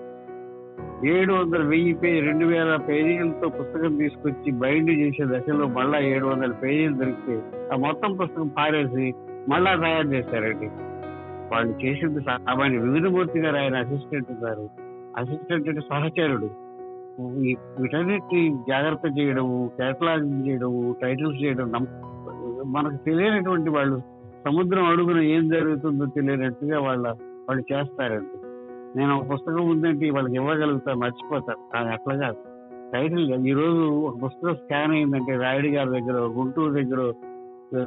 ఏడు 1.07 1.33
వందల 1.33 1.63
వెయ్యి 1.63 1.93
పేజీ 1.93 2.21
రెండు 2.21 2.45
వేల 2.45 2.77
పేజీలతో 2.77 3.49
పుస్తకం 3.49 3.97
తీసుకొచ్చి 3.97 4.53
బైండ్ 4.53 4.91
చేసే 4.91 5.25
దశలో 5.25 5.67
మళ్ళా 5.67 5.99
ఏడు 5.99 6.27
వందల 6.27 6.53
పేజీలు 6.53 6.95
దొరికితే 6.95 7.43
ఆ 7.73 7.77
మొత్తం 7.77 8.17
పుస్తకం 8.17 8.49
పారేసి 8.49 9.15
మళ్ళా 9.49 9.77
తయారు 9.77 10.07
చేశారండి. 10.07 10.71
వాళ్ళు 11.53 11.87
చేసింది 11.87 12.21
సామాన్య 12.21 12.79
వివిధమూర్తి 12.79 13.39
గారు 13.39 13.57
ఆయన 13.57 13.77
అసిస్టెంట్ 13.77 14.45
గారు. 14.45 14.69
అసిస్టెంట్ 15.17 15.69
అంటే 15.69 15.81
సహచరుడు. 15.81 16.70
వీటన్నిటిని 17.81 18.59
జాగ్రత్త 18.69 19.19
చేయడము 19.19 19.71
కేటలాగింగ్ 19.79 20.49
చేయడము 20.49 20.97
టైటిల్స్ 21.03 21.43
చేయడం 21.43 21.87
మనకు 22.67 22.97
తెలియనటువంటి 22.97 23.71
వాళ్ళు 23.71 23.97
సముద్రం 24.45 24.85
అడుగున 24.85 25.21
ఏం 25.21 25.49
జరుగుతుందో 25.49 26.07
తెలియనట్టుగా 26.07 26.81
వాళ్ళ 26.81 27.09
వాళ్ళు 27.49 27.73
చేస్తారండి. 27.73 28.37
నేను 28.99 29.19
ఒక 29.19 29.33
పుస్తకం 29.33 29.71
ఉందంటే 29.71 30.11
వాళ్ళకి 30.11 30.35
ఇవ్వగలుగుతా 30.35 30.95
మర్చిపోతారు 30.95 31.59
కానీ 31.75 31.89
అట్లా 31.89 32.15
కాదు. 32.17 32.37
టైటిల్ 32.93 33.47
ఈ 33.47 33.53
రోజు 33.53 33.83
ఒక 33.91 34.15
పుస్తకం 34.25 34.55
స్కాన్ 34.55 34.93
అయిందంటే 34.93 35.37
రాయుడు 35.37 35.67
గారి 35.67 35.91
దగ్గర 35.91 36.21
గుంటూరు 36.39 36.73
దగ్గర 36.73 37.13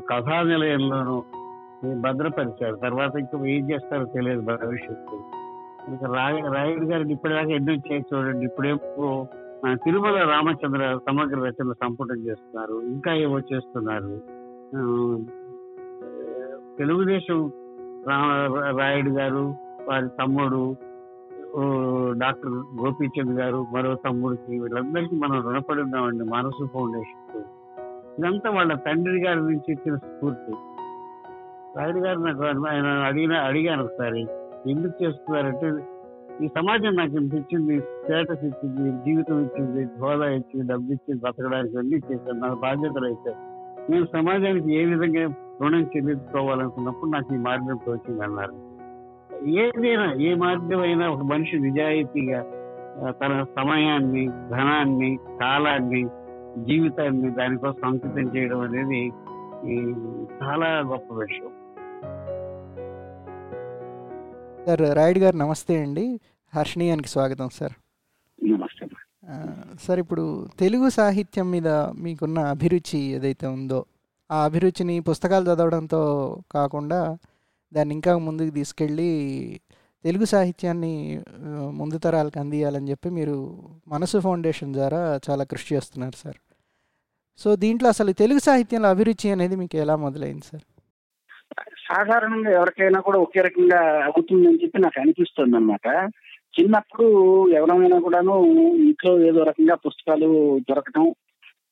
కథా 0.10 0.42
నిలయంలోనూ 0.44 1.24
భద్రపరిచారు. 2.02 2.76
తర్వాత 2.76 3.16
ఇంకా 3.16 3.46
ఏం 3.46 3.72
చేస్తారో 3.72 4.06
తెలియదు 4.06 4.42
భవిష్యత్తు 4.42 5.18
ఇంకా 5.88 6.08
రాయ 6.16 6.36
రాయుడు 6.54 6.86
గారికి 6.86 7.12
ఇప్పటిదాకా 7.12 7.52
ఎన్నో 7.52 7.74
చేసి 7.74 8.06
చూడండి 8.14 8.46
ఇప్పుడేమో 8.46 9.28
తిరుమల 9.74 10.18
రామచంద్ర 10.30 11.00
సమగ్ర 11.08 11.36
రచనలు 11.36 11.74
సంపుటం 11.74 12.16
చేస్తున్నారు 12.16 12.82
ఇంకా 12.82 13.14
ఏవో 13.14 13.40
చేస్తున్నారు. 13.40 14.14
తెలుగుదేశం 16.78 17.52
రాయుడు 18.80 19.10
గారు 19.10 19.44
వారి 19.90 20.08
తమ్ముడు 20.20 20.76
డాక్టర్ 22.18 22.52
గోపీచంద్ 22.52 23.34
గారు 23.40 23.66
మరో 23.74 23.96
తమ్ముడికి 23.96 24.60
వీళ్ళందరికీ 24.60 25.16
మనం 25.16 25.38
రుణపడి 25.42 25.82
ఉన్నామండి 25.82 26.24
మనసు 26.24 26.66
ఫౌండేషన్ 26.74 27.20
ఇదంతా 28.20 28.50
వాళ్ళ 28.50 28.74
తండ్రి 28.76 29.20
గారి 29.26 29.40
నుంచి 29.40 29.72
ఇచ్చిన 29.72 29.96
స్ఫూర్తి. 29.96 30.54
రాయుడు 31.78 32.00
గారు 32.00 32.20
నాకు 32.20 32.68
ఆయన 32.68 32.86
అడిగిన 32.86 33.34
అడిగాను 33.34 33.84
ఒకసారి. 33.84 34.24
ఎందుకు 34.72 34.96
చేస్తున్నారంటే 35.04 35.68
ఈ 36.44 36.48
సమాజం 36.56 36.94
నాకు 36.96 37.16
ఇంత 37.18 37.34
ఇచ్చింది 37.34 37.76
స్టేటస్ 37.96 38.44
ఇచ్చింది 38.48 38.86
జీవితం 39.06 39.40
ఇచ్చింది 39.40 39.82
హోదా 40.00 40.28
ఇచ్చింది 40.38 40.66
డబ్బు 40.68 40.94
ఇచ్చింది 40.94 41.22
బతకడానికి 41.22 41.78
అన్ని 41.78 42.00
చేశాను 42.08 42.40
నాకు 42.40 42.58
బాధ్యతలు 42.60 43.06
అయితే 43.06 43.32
నేను 43.90 44.06
సమాజానికి 44.14 44.70
ఏ 44.74 44.84
విధంగా 44.86 45.24
రుణం 45.62 45.84
చెల్లించుకోవాలనుకున్నప్పుడు 45.94 47.12
నాకు 47.12 47.30
ఈ 47.34 47.42
మార్గం 47.42 47.80
తోచింది 47.86 48.24
అన్నారు 48.24 48.56
ఏదైనా 49.58 50.08
ఏ 50.22 50.34
మార్గమైనా 50.36 51.06
ఒక 51.10 51.24
మనిషి 51.24 51.56
నిజాయితీగా 51.60 52.42
తన 53.22 53.34
సమయాన్ని 53.56 54.24
ధనాన్ని 54.50 55.12
కాలాన్ని 55.40 56.02
జీవితాన్ని 56.68 57.30
దానికోసం 57.32 57.86
అంకితం 57.86 58.28
చేయడం 58.36 58.60
అనేది 58.60 59.02
ఈ, 59.66 59.78
చాలా 60.40 60.70
గొప్ప 60.90 61.14
విషయం. 61.20 61.52
సార్ 64.66 64.82
రాయుడు 64.96 65.20
గారు 65.20 65.38
నమస్తే 65.38 65.76
అండి. 65.82 66.20
హర్షణీయానికి 66.54 67.10
స్వాగతం 67.10 67.50
సార్. 67.50 67.74
నమస్తే 68.42 68.86
సార్. 69.86 70.00
ఇప్పుడు 70.00 70.48
తెలుగు 70.60 70.90
సాహిత్యం 70.90 71.52
మీద 71.52 71.68
మీకున్న 72.04 72.40
అభిరుచి 72.40 73.00
ఏదైతే 73.00 73.48
ఉందో 73.48 73.86
ఆ 74.32 74.46
అభిరుచిని 74.46 75.00
పుస్తకాలు 75.00 75.46
చదవడంతో 75.52 76.02
కాకుండా 76.52 77.18
దాన్ని 77.74 77.96
ఇంకా 77.96 78.18
ముందుకు 78.18 78.50
తీసుకెళ్ళి 78.50 79.10
తెలుగు 80.04 80.26
సాహిత్యాన్ని 80.26 81.22
ముందు 81.72 81.98
తరాలకు 81.98 82.40
అందియాలని 82.40 82.90
చెప్పి 82.90 83.10
మీరు 83.10 83.38
మనసు 83.88 84.20
ఫౌండేషన్ 84.20 84.74
ద్వారా 84.74 85.20
చాలా 85.30 85.44
కృషి 85.44 85.76
చేస్తున్నారు 85.76 86.16
సార్. 86.16 86.40
సో 87.38 87.56
దీంట్లో 87.56 87.90
అసలు 87.90 88.12
తెలుగు 88.12 88.40
సాహిత్యంలో 88.40 88.90
అభిరుచి 88.90 89.30
అనేది 89.32 89.56
మీకు 89.56 89.78
ఎలా 89.78 89.96
మొదలైంది 89.96 90.46
సార్? 90.52 90.66
సాధారణంగా 91.94 92.50
ఎవరికైనా 92.52 93.00
కూడా 93.00 93.20
ఒకే 93.20 93.42
రకంగా 93.42 93.80
అవుతుందని 94.08 94.62
చెప్పి 94.64 94.78
నాకు 94.80 95.00
అనిపిస్తుంది 95.00 95.58
అనమాట 95.58 95.88
చిన్నప్పుడు 96.54 97.06
ఎవరైనా 97.52 98.00
కూడాను 98.00 98.34
ఇంట్లో 98.84 99.20
ఏదో 99.22 99.44
రకంగా 99.44 99.76
పుస్తకాలు 99.86 100.30
దొరకటం 100.70 101.06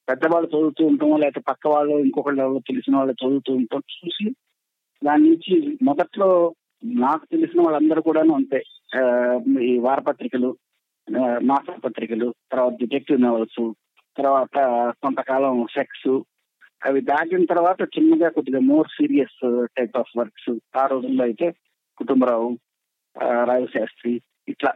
పెద్దవాళ్ళు 0.08 0.48
చదువుతూ 0.48 0.88
ఉంటాం 0.88 1.12
లేకపోతే 1.18 1.44
పక్క 1.48 1.68
వాళ్ళు 1.68 1.96
ఇంకొకళ్ళు 2.00 2.46
తెలిసిన 2.68 2.96
వాళ్ళు 2.98 3.13
చదువుతూ 3.22 3.51
ఉంటాం 3.54 3.84
చూసి 3.94 4.25
దాని 5.01 5.30
నుంచి 5.30 5.54
మొదట్లో 5.84 6.30
నాకు 7.00 7.25
తెలిసిన 7.25 7.62
వాళ్ళందరూ 7.62 8.01
కూడాను 8.01 8.34
అంతే. 8.36 8.60
ఈ 9.63 9.78
వారపత్రికలు 9.80 10.50
ఆ, 11.08 11.24
మాసపత్రికలు 11.42 12.28
తర్వాత 12.51 12.74
డిటెక్టివ్ 12.80 13.22
నవల్స్ 13.22 13.62
తర్వాత 14.18 14.58
కొంతకాలం 15.01 15.66
సెక్స్ 15.72 16.10
అవి 16.81 17.01
దాటిన 17.01 17.45
తర్వాత 17.45 17.81
చిన్నగా 17.95 18.29
కొద్దిగా 18.29 18.59
more 18.59 18.88
serious 18.88 19.39
type 19.77 19.97
of 19.97 20.13
works 20.17 20.51
ఆ 20.77 20.85
రోజుల్లో 20.85 21.23
అయితే 21.23 21.47
కుటుంబరావు 21.97 22.50
రాజశాస్త్రి 23.43 24.13
ఇట్లా 24.47 24.71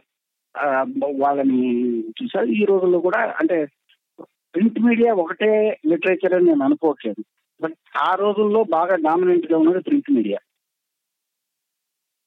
వాళ్ళని 1.18 1.62
చూసారు 2.18 2.48
ఈ 2.50 2.62
రోజుల్లో 2.64 2.98
కూడా 3.00 3.20
అంటే 3.40 3.56
ప్రింట్ 4.54 4.78
మీడియా 4.80 5.10
ఒకటే 5.14 5.48
లిటరేచర్ 5.86 6.34
అని 6.34 6.46
నేను 6.46 6.64
అనుకోవట్లేదు. 6.64 7.22
బట్ 7.60 7.74
ఆ 7.98 8.10
రోజుల్లో 8.14 8.60
బాగా 8.76 8.94
డామినెంట్గా 8.96 9.56
ఉన్నది 9.58 9.80
ప్రింట్ 9.80 10.10
మీడియా 10.10 10.38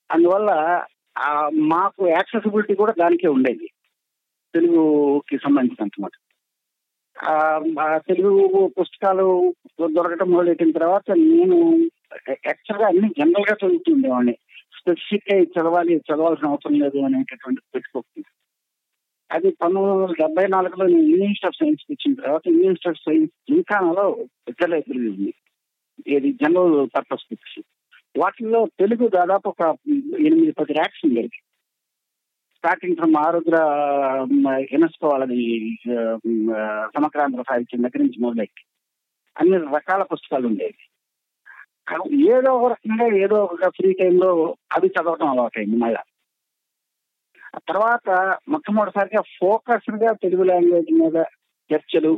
అందువల్ల 0.09 0.51
మాకు 1.73 2.01
యాక్సెసిబిలిటీ 2.07 2.73
కూడా 2.75 2.93
దానికే 2.97 3.27
ఉండేది. 3.27 3.67
తెలుగుకి 4.53 5.37
సంబంధించినంత 5.37 5.97
మాట 6.01 6.13
తెలుగు 7.97 8.67
పుస్తకాలు 8.79 9.53
దొరకటం 9.81 10.31
మొదలెట్టిన 10.31 10.71
తర్వాత 10.71 11.11
నేను 11.11 11.77
యాక్చువల్గా 12.29 12.87
అన్ని 12.87 13.09
జనరల్గా 13.09 13.55
చదువుతుండేవాడిని 13.63 14.33
స్పెసిఫిక్గా 14.79 15.39
చదవాలి 15.39 15.95
చదవాల్సిన 15.95 16.47
అవసరం 16.47 16.79
లేదు 16.79 16.97
అనేటటువంటి 16.97 17.61
పెట్టుకోకుండా. 17.75 18.29
అది 19.31 19.49
పంతొమ్మిది 19.49 19.97
వందల 19.97 20.13
డెబ్బై 20.13 20.47
నాలుగులో 20.47 20.85
నేను 20.85 20.99
ఇండియన్ 20.99 21.45
ఆఫ్ 21.45 21.55
సైన్స్ 21.55 21.91
ఇచ్చిన 21.91 22.13
తర్వాత 22.13 22.41
ఇండియన్ 22.47 22.87
ఆఫ్ 22.87 22.97
సైన్స్ 22.97 23.53
జింకానాలో 23.53 24.25
పెద్ద 24.47 24.65
లైబ్రరీ 24.65 25.07
ఉంది. 25.07 25.33
ఇది 26.07 26.31
జనరల్ 26.31 26.87
పర్పస్ 26.95 27.27
బుక్స్. 27.31 27.59
వాటిల్లో 28.19 28.65
తెలుగు 28.79 29.07
దాదాపు 29.07 29.49
ఒక 29.49 29.75
ఎనిమిది 30.19 30.51
పది 30.51 30.73
ర్యాక్స్ 30.73 31.05
ఉండేది 31.05 31.37
స్టార్టింగ్ 32.59 32.95
ఫ్రమ్ 32.95 33.13
ఆరుద్ర 33.15 33.57
యునెస్కో 34.73 35.07
వాళ్ళది 35.07 35.41
సమగ్రాంధ్ర 36.95 37.41
సాహిత్యం 37.41 37.83
దగ్గర 37.83 38.01
నుంచి 38.01 38.19
మొదలెట్టి 38.23 38.63
అన్ని 39.39 39.57
రకాల 39.75 40.03
పుస్తకాలు 40.03 40.47
ఉండేవి. 40.47 40.81
కానీ 41.89 42.05
ఏదో 42.33 42.51
ఒక 42.57 42.71
రకంగా 42.71 43.05
ఏదో 43.25 43.37
ఒక 43.43 43.67
ఫ్రీ 43.67 43.93
టైంలో 43.93 44.31
అవి 44.77 44.87
చదవటం 44.87 45.29
అలవాటైంది 45.29 45.77
మళ్ళా. 45.83 46.01
ఆ 47.55 47.59
తర్వాత 47.69 48.37
మొట్టమొదటిసారిగా 48.49 49.21
ఫోకస్డ్గా 49.39 50.11
తెలుగు 50.23 50.43
లాంగ్వేజ్ 50.43 50.91
మీద 51.01 51.17
చర్చలు 51.69 52.11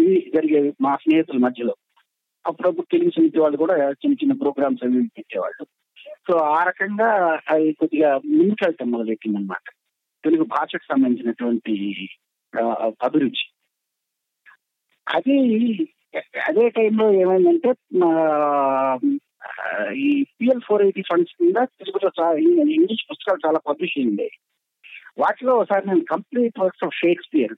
ఇవి 0.00 0.18
జరిగేవి 0.34 0.72
మా 0.80 0.96
స్నేహితుల 0.96 1.38
మధ్యలో. 1.46 1.74
అప్పుడప్పుడు 2.46 2.86
తెలుగు 2.92 3.10
సమితి 3.10 3.40
వాళ్ళు 3.40 3.56
కూడా 3.62 3.76
చిన్న 3.90 4.14
చిన్న 4.14 4.32
ప్రోగ్రామ్స్ 4.32 4.84
అవి 4.84 4.92
వాళ్ళు 4.92 5.14
పెట్టేవాళ్ళు. 5.18 5.64
సో 6.08 6.36
ఆ 6.36 6.64
రకంగా 6.64 7.40
అది 7.48 7.72
కొద్దిగా 7.72 8.16
ముందుకెళ్తాం 8.16 8.90
మొదలెట్టింది 8.90 9.38
అనమాట 9.38 9.66
తెలుగు 10.24 10.44
భాషకు 10.44 10.84
సంబంధించినటువంటి 10.84 11.74
అభిరుచి. 13.04 13.46
అది 15.08 15.36
అదే 16.48 16.68
టైంలో 16.68 17.12
ఏమైందంటే 17.12 17.70
ఈ 19.94 20.22
పిఎల్ 20.22 20.60
ఫోర్ 20.60 20.82
ఎయిటీ 20.82 21.02
ఫండ్స్ 21.02 21.32
కింద 21.32 21.56
తెలుగులో 21.64 22.36
ఇంగ్లీష్ 22.38 23.10
పుస్తకాలు 23.10 23.46
చాలా 23.46 23.58
పబ్లిష్ 23.58 23.98
అయింది 23.98 24.30
వాటిలో 25.18 25.56
ఒకసారి 25.56 25.88
నేను 25.88 26.04
కంప్లీట్ 26.10 26.60
వర్క్స్ 26.60 26.84
ఆఫ్ 26.84 26.94
షేక్స్పియర్. 26.94 27.54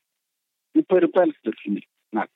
ముప్పై 0.77 0.99
రూపాయలకు 0.99 1.41
దొరికింది 1.47 1.83
నాకు. 2.15 2.35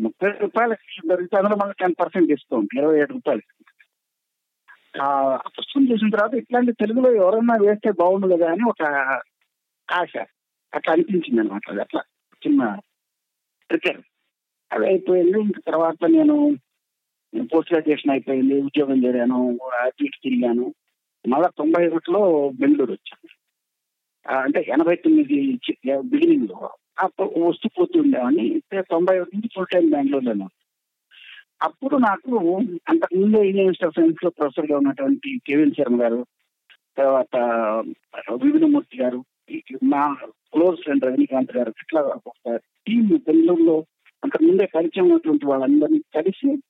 ముప్పై 0.00 0.30
రూపాయలకి 0.30 1.08
దొరికితే 1.08 1.36
అందులో 1.36 1.56
మనకు 1.56 1.76
టెన్ 1.80 1.94
పర్సెంట్ 2.00 2.28
డిస్కౌంట్ 2.28 2.76
ఇరవై 2.78 2.98
ఏడు 2.98 3.12
రూపాయలు 3.12 3.42
ఆ 5.00 5.36
పుస్తకం 5.36 5.92
చూసిన 5.92 6.08
తర్వాత 6.08 6.34
ఇట్లాంటి 6.34 6.72
తెలుగులో 6.72 7.14
ఎవరన్నా 7.14 7.54
వేస్తే 7.54 7.90
బాగుండు 7.90 8.36
కదా 8.36 8.50
అని 8.50 8.68
ఒక 8.68 8.82
ఆశ. 9.92 10.26
అట్లా 10.74 10.92
అనిపించింది 10.92 11.40
అనమాట 11.40 11.70
అది 11.70 11.80
అట్లా. 11.80 12.02
చిన్న 12.46 12.78
ప్రిపేర్ 13.70 14.00
అది 14.72 14.86
అయిపోయింది. 14.86 15.40
ఇంక 15.40 15.54
తర్వాత 15.66 15.96
నేను 16.08 16.56
పోస్ట్ 17.54 17.72
గ్రాడ్యుయేషన్ 17.72 18.10
అయిపోయింది. 18.10 18.62
ఉద్యోగం 18.62 19.04
చేరాను. 19.04 19.58
అటు 19.82 20.04
ఇటు 20.04 20.18
తిరిగాను. 20.22 20.74
మళ్ళా 21.28 21.48
తొంభై 21.48 21.88
ఒకటిలో 21.88 22.50
బెంగళూరు 22.60 22.92
వచ్చాను. 22.92 23.28
అంటే 24.38 24.64
ఎనభై 24.68 24.96
తొమ్మిది 24.96 25.58
బిగినింగ్లో. 26.00 26.70
వస్తూ 27.48 27.68
పోతూ 27.78 28.02
తొంభై 28.80 29.18
ఒకటి 29.18 29.36
నుంచి 29.36 29.48
ఫుల్ 29.54 29.66
టైం 29.66 29.90
బెంగళూరులోనే 29.90 30.46
అప్పుడు 31.62 31.96
నాకు 31.96 32.58
అంతకుముందు 32.88 33.36
ముందే 33.36 33.48
ఇన్స్టిట్యూట్ 33.48 33.84
ఆఫ్ 33.84 33.94
సైన్స్లో 34.00 34.30
ప్రొఫెసర్గా 34.30 34.76
ఉన్నటువంటి 34.76 35.40
కేవీఎల్ 35.46 35.72
శర్మ 35.72 36.02
గారు 36.02 36.26
తర్వాత 36.98 37.36
వివిధమూర్తి 38.44 39.02
గారు 39.02 39.24
మా 39.84 40.16
క్లోజ్ 40.52 40.82
ఫ్రెండ్ 40.82 41.04
రజనీకాంత్ 41.04 41.56
గారు 41.56 41.68
ఇట్లా 41.68 42.00
ఒక 42.02 42.56
టీం 42.56 43.06
బెంగళూరులో 43.06 43.86
అంతకుముందే 44.24 44.66
పరిచయం 44.74 45.04
ఉన్నటువంటి 45.04 45.46
వాళ్ళందరినీ 45.46 45.98
కలిసి 45.98 46.62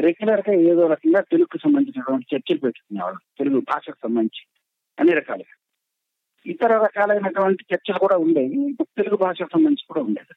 రెగ్యులర్గా 0.00 0.54
ఏదో 0.54 0.86
రకంగా 0.86 1.20
తెలుగుకు 1.20 1.58
సంబంధించినటువంటి 1.58 2.36
చర్చలు 2.36 2.58
పెట్టుకునేవాళ్ళు. 2.58 3.20
తెలుగు 3.38 3.60
భాషకు 3.60 3.96
సంబంధించి 4.02 4.42
అన్ని 5.00 5.14
రకాలుగా. 5.14 5.56
ఇతర 6.46 6.84
రకాలైనటువంటి 6.84 7.64
చర్చలు 7.74 7.98
కూడా 7.98 8.16
ఉండేవి. 8.16 8.76
తెలుగు 8.82 9.16
భాషకు 9.16 9.48
సంబంధించి 9.52 9.84
కూడా 9.88 10.00
ఉండేది. 10.00 10.34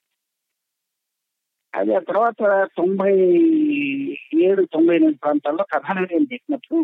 అది 1.74 1.96
ఆ 1.96 2.00
తర్వాత 2.00 2.42
తొంభై 2.78 3.14
ఏడు 4.44 4.62
తొంభై 4.74 4.96
ఎనిమిది 4.96 5.18
ప్రాంతాల్లో 5.18 5.64
కథానిలయం 5.74 6.24
పెట్టినప్పుడు 6.24 6.80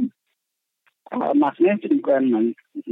మా 1.36 1.50
స్నేహితుడు 1.50 1.94
ఇంకో 1.94 2.12
ఆయన 2.12 2.38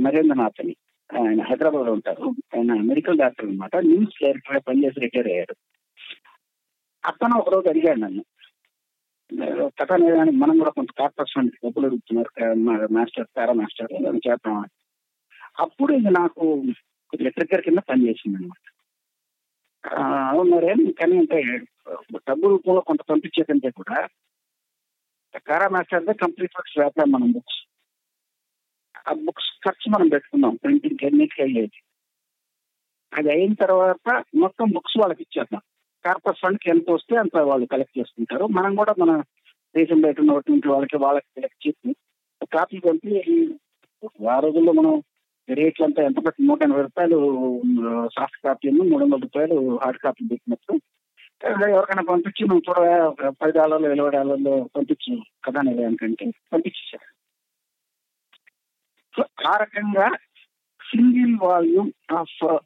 నరేంద్రనాథ్ 0.01 0.62
అని 0.62 0.75
ఆయన 1.10 1.42
హైదరాబాద్లో 1.42 1.94
ఉంటారు. 1.94 2.24
ఆయన 2.56 2.74
మెడికల్ 2.82 3.18
డాక్టర్ 3.18 3.46
అనమాట 3.46 3.75
న్యూస్ 3.75 4.24
డైరెక్టర్గా 4.24 4.60
పనిచేసి 4.60 5.00
రిటైర్ 5.00 5.27
అయ్యారు 5.27 5.56
అతను 7.04 7.39
ఒకరోజు 7.39 7.70
అడిగాడు 7.70 8.00
నన్ను. 8.00 8.24
కథ 9.80 9.92
మనం 10.44 10.58
కూడా 10.58 10.72
కొంత 10.72 10.92
కార్పొరేషన్ 11.00 11.50
డబ్బులు 11.66 11.86
అడుగుతున్నారు. 11.86 12.32
మాస్టర్ 12.94 13.27
పారా 13.38 13.54
మాస్టర్ 13.54 13.94
అని 14.08 14.22
చేద్దాం 14.30 14.66
అప్పుడు 15.60 15.94
ఇది 15.94 16.10
నాకు 16.10 16.44
కొద్దిగా 17.13 17.60
కింద 17.60 17.80
పనిచేసింది 17.89 18.38
అనమాట 18.38 18.63
అవును 20.30 20.50
మరేం 20.56 20.92
కానీ 20.92 21.18
అంటే 21.18 21.39
డబ్బు 22.29 22.48
రూపంలో 22.48 22.82
కొంత 22.82 23.01
పంపించే 23.01 23.44
కంటే 23.44 23.70
కూడా 23.70 24.08
కారా 25.48 25.70
మాస్టర్ 25.70 26.06
కంప్లీట్ 26.06 26.53
వర్క్స్ 26.58 26.79
వేద్దాం 26.79 27.12
మనం 27.12 27.32
బుక్స్. 27.32 27.60
ఆ 29.10 29.13
బుక్స్ 29.13 29.50
ఖర్చు 29.65 29.91
మనం 29.91 30.08
పెట్టుకున్నాం 30.08 30.56
ప్రింటింగ్ 30.56 31.06
అన్నిటికీ 31.06 31.44
అయ్యేది. 31.44 31.82
అది 33.13 33.29
అయిన 33.32 33.53
తర్వాత 33.53 34.24
మొత్తం 34.36 34.65
బుక్స్ 34.70 35.00
వాళ్ళకి 35.00 35.22
ఇచ్చేద్దాం. 35.24 35.62
కార్పొరేట్ 36.06 36.39
ఫండ్కి 36.39 36.70
ఎంత 36.70 36.91
వస్తే 36.91 37.15
అంత 37.15 37.38
వాళ్ళు 37.38 37.65
కలెక్ట్ 37.65 38.00
చేసుకుంటారు. 38.00 38.46
మనం 38.46 38.75
కూడా 38.75 38.96
మన 39.00 39.24
దేశం 39.75 40.01
బయట 40.01 40.20
ఉన్నటువంటి 40.20 40.67
వాళ్ళకి 40.67 40.98
వాళ్ళకి 40.98 41.27
కలెక్ట్ 41.38 41.67
చేసి 41.67 41.96
కాపీ 42.53 42.79
పంపి 42.79 43.24
ఆ 44.32 44.39
రోజుల్లో 44.39 44.72
మనం 44.72 45.03
రేట్లు 45.50 45.86
అంతా 45.86 46.03
ఎంత 46.03 46.17
పెట్టి 46.17 46.44
నూట 46.44 46.63
ఎనభై 46.63 46.82
రూపాయలు 46.82 47.17
సాఫ్ట్ 48.08 48.38
కాపీ 48.44 48.70
మూడు 48.70 49.03
వందల 49.03 49.20
రూపాయలు 49.20 49.79
హార్డ్ 49.84 50.00
కాపీ 50.00 50.25
పెట్టినప్పుడు 50.32 50.82
ఎవరికైనా 51.46 52.03
పంపించి 52.03 52.44
నువ్వు 52.48 52.63
చూడ 52.67 52.79
ఒక 53.01 53.27
పది 53.41 53.51
డాలర్లు 53.51 53.88
ఇరవై 53.88 54.10
డాలర్లు 54.10 54.70
పంపించు 54.75 55.22
కదా 55.46 55.60
అనేదానికంటే 55.60 56.25
పంపించేశారు. 56.53 57.12
సో 59.15 59.50
ఆ 59.50 59.58
రకంగా 59.58 60.08
single 60.91 61.36
volume 61.41 61.91
of 62.12 62.58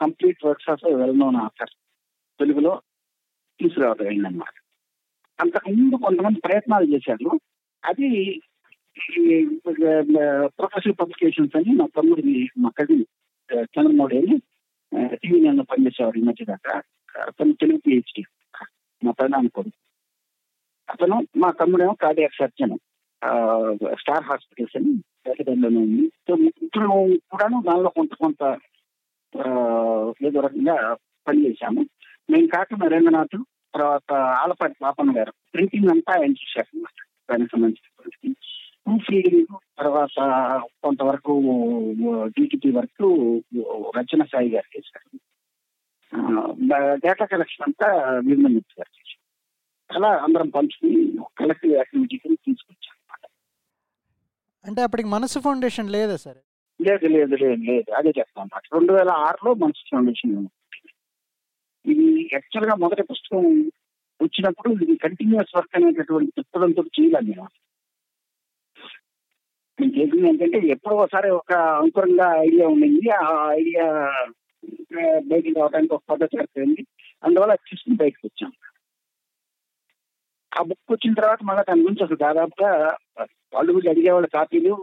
complete 0.00 0.44
works 0.46 0.70
of 0.70 0.84
well 0.94 1.18
known 1.18 1.36
author 1.36 1.72
తెలుగులో 2.40 2.82
తీసుకురావడం 3.60 4.06
అయిందన్నమాట 4.06 4.56
అంతకుముందు 5.40 5.96
కొంతమంది 5.96 6.40
ప్రయత్నాలు 6.40 6.86
చేశారు. 6.94 7.30
అది 7.84 8.08
ప్రొఫెషనల్ 10.58 11.00
పబ్లికేషన్స్ 11.00 11.56
అని 11.56 11.72
మా 11.72 11.86
తమ్ముడిని 11.96 12.48
మా 12.58 12.70
కజిన్ 12.78 13.04
చంద్రమౌడి 13.64 14.16
అని 14.18 14.36
టీవీ 15.16 15.40
నేను 15.40 15.64
పనిచేసేవాడు 15.64 16.18
ఈ 16.18 16.22
మధ్య 16.22 16.44
దాకా. 16.44 16.82
అతను 17.24 17.52
తెలుగు 17.52 17.80
పిహెచ్డి 17.86 18.22
మా 19.02 19.10
ప్రధాన 19.10 19.48
కొడుకు 19.56 19.78
అతను 20.88 21.16
మా 21.36 21.48
తమ్ముడేమో 21.50 21.94
కార్డియాక్ 22.02 22.38
సర్జన్ 22.40 22.76
స్టార్ 24.00 24.24
హాస్పిటల్స్ 24.24 24.76
అని 24.76 24.92
హైదరాబాద్లోనే 25.28 25.80
ఉంది. 25.80 26.04
సో 26.26 26.34
ఇప్పుడు 26.66 26.88
కూడాను 27.30 27.58
దానిలో 27.62 27.88
కొంత 27.88 28.14
కొంత 28.14 28.42
ఏదో 30.26 30.40
రకంగా 30.40 30.76
పనిచేశాము 31.28 31.82
మేము 32.30 32.46
కాక 32.46 32.68
నరేంద్రనాథ్ 32.74 33.38
తర్వాత 33.74 34.12
ఆలపాటి 34.12 34.76
పాపన్న 34.82 35.18
గారు 35.18 35.32
ప్రింటింగ్ 35.54 35.90
అంతా 35.90 36.12
ఆయన 36.20 36.32
చూశారు 36.32 36.68
అనమాట 36.74 36.98
దానికి 37.30 37.50
సంబంధించినటువంటి 37.52 38.28
ప్రూఫ్ 38.84 39.10
రీడింగ్ 39.10 39.54
తర్వాత 39.78 40.18
కొంతవరకు 40.82 41.34
డిటిపి 42.26 42.70
వరకు 42.70 43.08
రచన 43.96 44.22
సాయి 44.24 44.50
గారు 44.50 44.68
చేశారు. 44.76 45.08
డేటా 46.96 47.24
కలెక్షన్ 47.24 47.64
అంతా 47.66 47.88
గారు 48.78 48.92
చేశారు 48.96 49.22
అలా 49.90 50.10
అందరం 50.16 50.48
పంచుకుని 50.48 51.00
కలెక్టివ్ 51.36 51.72
యాక్టివిటీ 51.72 52.16
కింద 52.16 52.36
తీసుకొచ్చాం 52.46 52.92
అంటే 54.64 54.80
అప్పటికి 54.82 55.08
మనసు 55.08 55.38
ఫౌండేషన్ 55.40 55.90
లేదా 55.90 56.16
సార్? 56.16 56.38
లేదు 56.80 57.06
లేదు 57.06 57.34
లేదు 57.36 57.62
లేదు. 57.62 57.90
అదే 57.92 58.08
చెప్తాను 58.08 58.42
అన్నమాట. 58.42 58.64
రెండు 58.72 58.92
వేల 58.92 59.10
ఆరులో 59.26 59.54
మనసు 59.54 59.84
ఫౌండేషన్ 59.90 60.32
ఇది 61.84 62.06
యాక్చువల్గా 62.32 62.74
మొదటి 62.74 63.02
పుస్తకం 63.02 63.44
వచ్చినప్పుడు 64.20 64.84
ఇది 64.84 64.96
కంటిన్యూస్ 64.96 65.56
వర్క్ 65.56 65.76
అనేటటువంటి 65.76 66.30
దృక్పథంతో 66.36 66.82
చేయాలి 66.96 67.26
నేను. 67.30 67.46
నేను 69.78 69.92
చేసింది 69.98 70.28
ఏంటంటే 70.28 70.58
ఎప్పుడో 70.66 70.96
ఒకసారి 70.96 71.30
ఒక 71.30 71.52
అంకురంగా 71.82 72.26
ఐడియా 72.42 72.66
ఉండింది. 72.68 73.10
ఆ 73.10 73.52
ఐడియా 73.52 73.86
బయటికి 75.32 75.54
రావడానికి 75.58 75.94
ఒక 75.94 76.04
పద్ధతి 76.10 76.38
ఏర్పడింది. 76.38 76.82
అందువల్ల 77.22 77.52
అది 77.52 77.68
తీసుకుని 77.70 77.96
బయటకు 77.96 78.24
వచ్చాం. 78.26 78.52
ఆ 80.52 80.62
బుక్ 80.62 80.92
వచ్చిన 80.92 81.14
తర్వాత 81.14 81.40
మళ్ళీ 81.42 81.62
దాని 81.62 81.82
గురించి 81.82 82.04
అసలు 82.04 82.18
దాదాపుగా 82.18 82.70
వాళ్ళు 83.54 83.72
వీళ్ళు 83.72 83.90
అడిగేవాళ్ళ 83.90 84.26
కాపీలు 84.26 84.74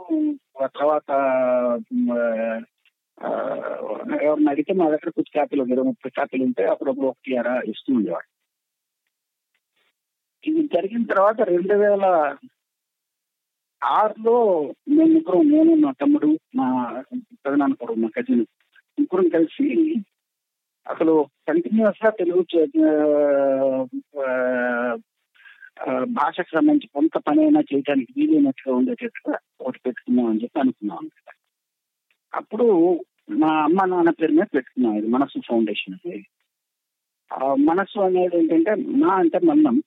ఆ 0.64 0.68
తర్వాత 0.80 1.10
ఎవరిని 4.28 4.50
అడిగితే 4.50 4.74
మా 4.74 4.86
దగ్గర 4.86 5.10
కొద్ది 5.10 5.32
కాపీలు 5.38 5.66
ఇరవై 5.66 5.88
ముప్పై 5.88 6.10
కాపీలు 6.10 6.44
ఉంటే 6.44 6.64
అప్పుడప్పుడు 6.66 7.08
ఒకటి 7.08 7.38
అరా 7.38 7.54
ఇస్తూ 7.72 7.90
ఉండేవాడు 7.94 8.30
ఇది 10.44 10.62
జరిగిన 10.68 11.04
తర్వాత 11.04 11.42
రెండు 11.50 11.74
వేల 11.74 12.06
ఆరులో 13.82 14.36
మేము 14.88 15.14
ఇద్దరు 15.20 15.40
నేను 15.52 15.74
మా 15.76 15.92
తమ్ముడు 16.02 16.30
మా 16.56 16.68
పెదనాన్న 17.46 17.74
కూడా 17.74 17.94
మా 17.94 18.10
కజిన్ 18.18 18.44
ముగ్గురం 18.98 19.30
కలిసి 19.30 19.68
అసలు 20.86 21.14
కంటిన్యూస్గా 21.48 22.10
తెలుగు 22.12 22.46
చే- 22.52 22.68
భాషకు 26.12 26.52
సంబంధించి 26.56 26.88
కొంత 26.88 27.18
పని 27.18 27.42
అయినా 27.42 27.60
చేయడానికి 27.62 28.14
వీలైనట్టుగా 28.18 28.76
ఉండేటట్టుగా 28.76 29.36
ఒకటి 29.62 29.80
పెట్టుకుందాం 29.80 30.26
అని 30.26 30.44
చెప్పి 30.44 30.60
అనుకున్నాం 30.60 30.98
అనమాట 30.98 31.30
అప్పుడు 32.34 32.66
మా 33.36 33.48
అమ్మ 33.64 33.86
నాన్న 33.86 34.10
పేరు 34.10 34.32
మీద 34.32 34.48
పెట్టుకున్నాం 34.56 34.96
ఇది 34.98 35.08
మనస్సు 35.08 35.40
ఫౌండేషన్ 35.48 35.96
అది 35.96 36.22
మనస్సు 37.66 38.00
అనేది 38.00 38.38
ఏంటంటే 38.38 38.72
నా 38.98 39.08
అంటే 39.16 39.40
మన్నం 39.44 39.78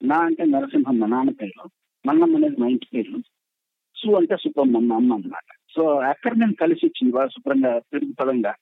నా 0.00 0.18
అంటే 0.20 0.44
నరసింహమ్మ 0.44 1.06
నాన్న 1.06 1.30
పేరు 1.32 1.64
మన్నం 2.04 2.36
అనేది 2.36 2.60
మా 2.60 2.66
ఇంటి 2.66 2.86
పేరు 2.94 3.18
సు 3.96 4.16
అంటే 4.16 4.36
సుబ్బమ్మ 4.36 4.78
మా 4.84 4.96
అమ్మ 4.96 5.14
అన్నమాట. 5.14 5.48
సో 5.76 5.82
అక్కడ 6.08 6.32
నేను 6.36 6.54
కలిసి 6.60 6.82
వచ్చింది 6.86 7.12
వాళ్ళ 7.12 7.30
శుభ్రంగా 7.34 7.72
తెలుగు 7.90 8.14
పదంగా 8.18 8.52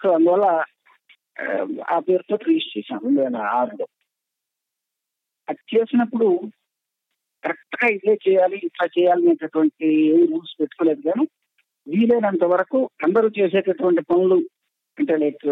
సో 0.00 0.08
అందువల్ల 0.14 0.46
ఆ, 1.86 1.96
పేరుతో 2.06 2.34
రిజిస్టర్ 2.42 2.72
చేశాను 2.74 3.02
రెండు 3.04 3.20
వేల 3.20 3.36
ఆరులో. 3.52 3.86
అది 5.48 5.62
చేసినప్పుడు 5.70 6.26
కరెక్ట్గా 7.44 7.86
ఇదే 7.94 8.14
చేయాలి 8.24 8.56
ఇట్లా 8.66 8.86
చేయాలి 8.96 9.22
అనేటటువంటి 9.24 9.86
ఏ 10.08 10.18
రూల్స్ 10.24 10.52
పెట్టుకోలేదు 10.58 11.02
కానీ 11.08 11.24
వీలైనంత 11.86 12.44
వరకు 12.52 12.78
అందరూ 13.02 13.28
చేసేటటువంటి 13.38 14.02
పనులు 14.10 14.38
అంటే 14.98 15.14
లైక్ 15.16 15.46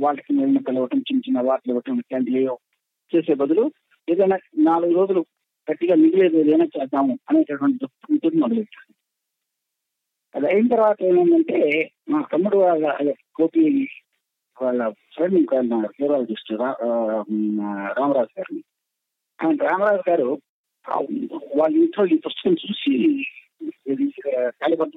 వాళ్ళకి 0.00 0.30
వెళ్ళిన 0.34 0.60
పిలవటం 0.66 1.02
చిన్న 1.08 1.22
చిన్న 1.26 1.40
వార్తలు 1.48 1.72
ఇవ్వటం 1.74 2.00
ఇట్లాంటివి 2.00 2.42
చేసే 3.12 3.34
బదులు 3.40 3.64
ఏదైనా 4.08 4.36
నాలుగు 4.66 4.94
రోజులు 4.98 5.22
గట్టిగా 5.68 5.94
మిగిలేదు 6.00 6.36
ఏదైనా 6.42 6.66
చేద్దాము 6.74 7.14
అనేటటువంటి 7.28 7.84
మొదలు 8.14 8.40
మొదలెట్టాను 8.42 8.90
అది 10.34 10.46
అయిన 10.46 10.66
తర్వాత 10.66 10.96
ఏమైందంటే 11.02 11.58
మా 12.08 12.24
తమ్ముడు 12.32 12.56
వాళ్ళ 12.56 12.86
అదే 12.86 13.14
వాళ్ళ 14.62 14.88
ఫ్రెండ్ 14.88 15.34
ఇంకా 15.34 15.60
న్యూరాలజిస్ట్ 15.60 16.52
రామరాజు 17.98 18.32
గారిని. 18.38 18.62
ఆయన 19.42 19.56
రామరాజు 19.56 20.10
గారు 20.10 20.40
వాళ్ళ 21.56 21.76
ఇంట్లో 21.76 22.06
ఈ 22.06 22.16
పుస్తకం 22.16 22.52
చూసి 22.52 22.92
ఇది 23.86 24.06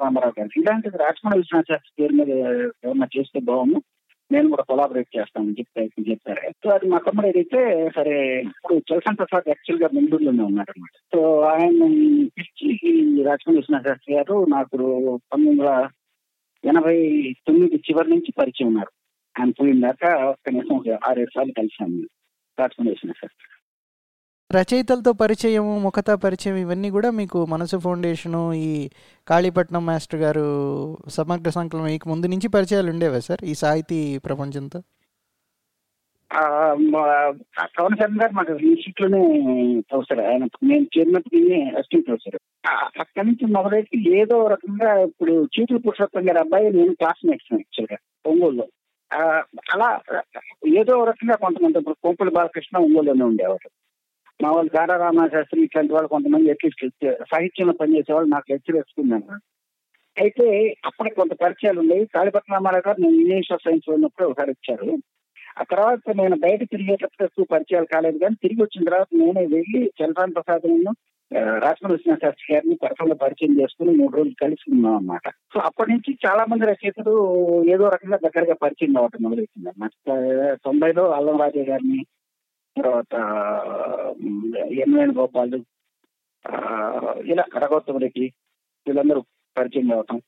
రామారావు 0.01 0.33
గారు. 0.39 0.59
ఇలాంటిది 0.59 0.97
రాజమౌళి 0.97 1.37
విశ్వనాథ్ 1.37 1.67
శాస్త్రి 1.67 1.91
పేరు 1.99 2.13
మీద 2.13 2.29
ఏమన్నా 2.85 3.07
చేస్తే 3.17 3.39
బాగుంది 3.39 3.79
నేను 4.35 4.49
కూడా 4.49 4.63
కొలాబరేట్ 4.63 5.09
చేస్తానని 5.17 5.57
చెప్పి 5.59 6.09
చెప్పారు 6.09 6.41
సో 6.63 6.69
అది 6.69 6.85
మా 6.87 6.97
తమ్ముడు 6.97 7.27
ఏదైతే 7.27 7.61
సరే 7.89 8.15
ఇప్పుడు 8.47 8.75
చలసన్ 8.89 9.17
ప్రసాద్ 9.17 9.49
యాక్చువల్గా 9.49 9.87
బెంగళూరులోనే 9.87 10.43
ఉన్నాడు 10.43 10.71
అనమాట 10.71 10.95
సో 11.13 11.21
ఆయన 11.43 11.87
పిలిచి 12.37 12.91
రాజకీయ 13.23 13.61
శాస్త్రి 13.61 14.13
గారు 14.15 14.37
నాకు 14.47 14.77
పంతొమ్మిది 15.31 15.51
వందల 15.51 15.71
ఎనభై 16.63 16.97
తొమ్మిది 17.47 17.77
చివరి 17.77 18.09
నుంచి 18.09 18.31
పరిచయం 18.31 18.69
ఉన్నారు 18.69 18.93
ఆయన 19.35 19.51
పోయిన 19.51 19.79
దాకా 19.79 20.11
కనీసం 20.45 20.73
ఒక 20.75 20.97
ఆరేడు 21.09 21.33
సార్లు 21.33 21.53
కలిసాను 21.53 22.01
రాజకీయ 22.57 22.95
శాస్త్రి 23.13 23.54
రచయితలతో 24.51 25.11
పరిచయం 25.13 25.83
ముఖత 25.83 26.09
పరిచయం 26.11 26.55
ఇవన్నీ 26.55 26.89
కూడా 26.89 27.09
మీకు 27.11 27.45
మనసు 27.45 27.77
ఫౌండేషను 27.77 28.53
ఈ 28.53 28.89
కాళీపట్నం 29.27 29.85
మాస్టర్ 29.85 30.19
గారు 30.19 30.43
సమగ్ర 31.09 31.49
సంకలనం 31.49 31.85
మీకు 31.85 32.09
ముందు 32.09 32.27
నుంచి 32.27 32.47
పరిచయాలు 32.47 32.89
ఉండేవా 32.89 33.19
సార్ 33.19 33.43
ఈ 33.43 33.53
సాహితీ 33.53 34.17
ప్రపంచంతో? 34.17 34.79
పవన్ 37.79 37.97
చరణ్ 37.99 38.19
గారు 38.21 38.33
మాకు 38.33 38.53
ఈ 38.53 38.75
లోనే 39.01 39.21
ప్రొఫెసర్. 39.81 40.21
ఆయన 40.25 40.43
నేను 40.63 40.85
చేరినప్పుడు 40.95 41.39
అసిస్టెంట్ 41.77 42.07
ప్రొఫెసర్. 42.07 42.39
అక్కడి 42.99 43.27
నుంచి 43.27 43.45
మొదలైతే 43.53 43.97
ఏదో 44.21 44.47
రకంగా 44.47 45.01
ఇప్పుడు 45.01 45.49
చీతులు 45.53 45.79
పురుషోత్తం 45.79 46.29
గారి 46.29 46.39
అబ్బాయి 46.39 46.73
నేను 46.73 46.93
క్లాస్మేట్స్ 46.93 47.53
యాక్చువల్గా 47.53 47.97
ఒంగోలులో. 48.25 48.67
అలా 49.73 49.89
ఏదో 50.79 51.03
రకంగా 51.03 51.35
కొంతమంది 51.35 51.77
ఇప్పుడు 51.77 51.95
కోంపల్లి 52.03 52.35
బాలకృష్ణ 52.35 52.77
ఒంగోలులోనే 52.77 53.25
ఉండేవారు. 53.25 53.69
మా 54.39 54.49
వాళ్ళు 54.51 54.71
గారా 54.75 54.95
రామశాస్త్రి 54.97 55.59
ఇట్లాంటి 55.63 55.93
వాళ్ళు 55.93 56.07
కొంతమంది 56.07 56.51
అట్లీస్ట్ 56.51 56.83
సాహిత్యంలో 57.31 57.73
పనిచేసే 57.73 58.11
వాళ్ళు 58.13 58.29
నాకు 58.29 58.47
లెక్చర్ 58.51 58.77
వేసుకున్నాను 58.77 59.37
అయితే 60.17 60.45
అప్పటికి 60.85 61.15
కొంత 61.15 61.33
పరిచయాలు 61.41 61.79
ఉన్నాయి. 61.79 62.03
కాళీపట్న 62.13 62.53
రామారావు 62.53 62.85
గారు 62.87 62.99
నేను 63.01 63.15
ఇంగ్లీష్ 63.15 63.51
ఆఫ్ 63.51 63.63
సైన్స్ 63.65 63.87
ఉన్నప్పుడు 63.89 64.27
ఒకసారి 64.27 64.51
వచ్చారు. 64.51 64.89
ఆ 65.57 65.63
తర్వాత 65.63 66.15
నేను 66.19 66.35
బయట 66.35 66.61
తిరిగేటప్పుడు 66.71 67.25
ఎక్కువ 67.25 67.45
పరిచయాలు 67.51 67.87
కాలేదు 67.91 68.17
కానీ 68.17 68.35
తిరిగి 68.35 68.61
వచ్చిన 68.63 68.87
తర్వాత 68.89 69.09
నేనే 69.13 69.43
వెళ్ళి 69.53 69.81
చలరామ్ 69.99 70.35
ప్రసాద్ 70.37 70.67
రాజమనృష్ణ 71.61 72.15
శాస్త్రి 72.15 72.47
గారిని 72.49 72.75
పర్సనల్ 72.81 73.21
పరిచయం 73.21 73.53
చేసుకుని 73.59 73.91
మూడు 73.97 74.13
రోజులు 74.17 74.35
కలిసి 74.41 74.65
ఉన్నాం 74.73 74.95
అనమాట 74.95 75.27
సో 75.53 75.57
అప్పటి 75.59 75.89
నుంచి 75.91 76.11
చాలా 76.25 76.43
మంది 76.45 76.69
రచయితలు 76.69 77.13
ఏదో 77.73 77.85
రకంగా 77.89 78.17
దగ్గరగా 78.25 78.55
పరిచయం 78.61 78.97
అవ్వటం 78.97 79.23
మొదలెట్టింది 79.25 79.69
అనమాట 79.69 79.91
తొంభైలో 80.63 81.05
అల్లం 81.11 81.39
రాజే 81.43 81.63
గారిని 81.63 81.99
తర్వాత 82.77 83.15
ఎన్ 84.83 85.17
గోపాలు 85.17 85.57
ఇలా 87.25 87.43
రఘోత్తమ 87.57 87.97
రెడ్డి 87.97 88.25
వీళ్ళందరూ 88.87 89.21
పరిచయం 89.57 89.87
కావటం 89.87 90.21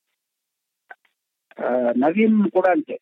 నవీన్ 1.98 2.50
కూడా 2.50 2.72
అంతే. 2.72 2.96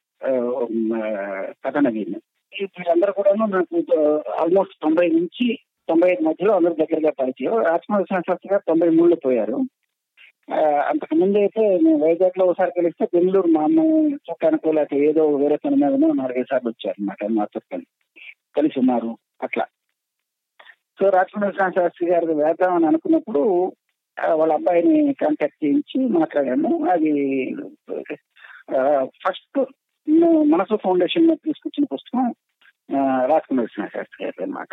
కథ 1.66 1.78
నవీన్. 1.78 2.16
వీళ్ళందరూ 2.54 3.14
కూడాను 3.14 3.46
నాకు 3.46 3.78
ఆల్మోస్ట్ 4.42 4.76
తొంభై 4.82 5.08
నుంచి 5.10 5.48
తొంభై 5.90 6.10
ఐదు 6.12 6.24
మధ్యలో 6.24 6.56
అందరూ 6.56 6.74
దగ్గరగా 6.74 7.12
పరిచయం. 7.20 7.56
రాజమోహన్ 7.64 8.06
శాస్త్రి 8.12 8.52
గారు 8.52 8.64
తొంభై 8.68 8.90
మూడులో 8.90 9.18
పోయారు. 9.26 9.58
అంతకు 10.90 11.16
ముందు 11.16 11.38
అయితే 11.38 11.62
నేను 11.84 11.98
వైజాగ్లో 11.98 12.46
ఒకసారి 12.46 12.72
కలిస్తే 12.78 13.06
బెంగళూరు 13.14 13.48
మా 13.48 13.64
అమ్మ 13.64 13.80
చూడటానికి 14.14 14.74
లేకపోతే 14.74 15.06
ఏదో 15.06 15.24
వేరే 15.36 15.56
పని 15.56 15.76
మీద 15.76 15.94
నాలుగైదు 15.94 16.50
సార్లు 16.52 16.70
వచ్చారు 16.70 17.02
అనమాట 17.02 17.26
మాతో 17.26 17.60
కలిసి. 17.72 17.94
కలిసి 18.58 18.80
ఉన్నారు. 18.80 19.18
అట్లా. 19.44 19.66
సో 21.00 21.10
రాజమోహన్ 21.10 21.74
శాస్త్రి 21.74 22.10
గారికి 22.10 22.34
వేద్దామని 22.34 22.86
అనుకున్నప్పుడు 22.86 23.42
వాళ్ళ 24.34 24.54
అబ్బాయిని 24.54 25.14
కాంటాక్ట్ 25.14 25.60
చేయించి 25.64 25.98
మాట్లాడాము. 26.08 26.72
అది 26.94 27.12
ఫస్ట్ 29.24 29.60
మనసు 30.54 30.76
ఫౌండేషన్ 30.84 31.28
మీద 31.28 31.38
తీసుకొచ్చిన 31.46 31.86
పుస్తకం 31.94 32.26
రాజకుమార్ 33.32 33.70
శాస్త్రి 33.78 34.26
గారి 34.26 34.44
అన్నమాట. 34.44 34.68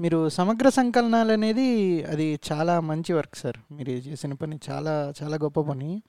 మీరు 0.00 0.28
సమగ్ర 0.28 0.68
సంకలనాలు 0.68 1.32
అనేది 1.32 1.68
అది 2.02 2.38
చాలా 2.52 2.80
మంచి 2.80 3.12
వర్క్ 3.12 3.36
సార్. 3.36 3.58
మీరు 3.72 3.90
చేసిన 3.90 4.32
పని 4.32 4.58
చాలా 4.70 5.12
చాలా 5.22 5.36
గొప్ప 5.36 5.60
పని. 5.60 6.02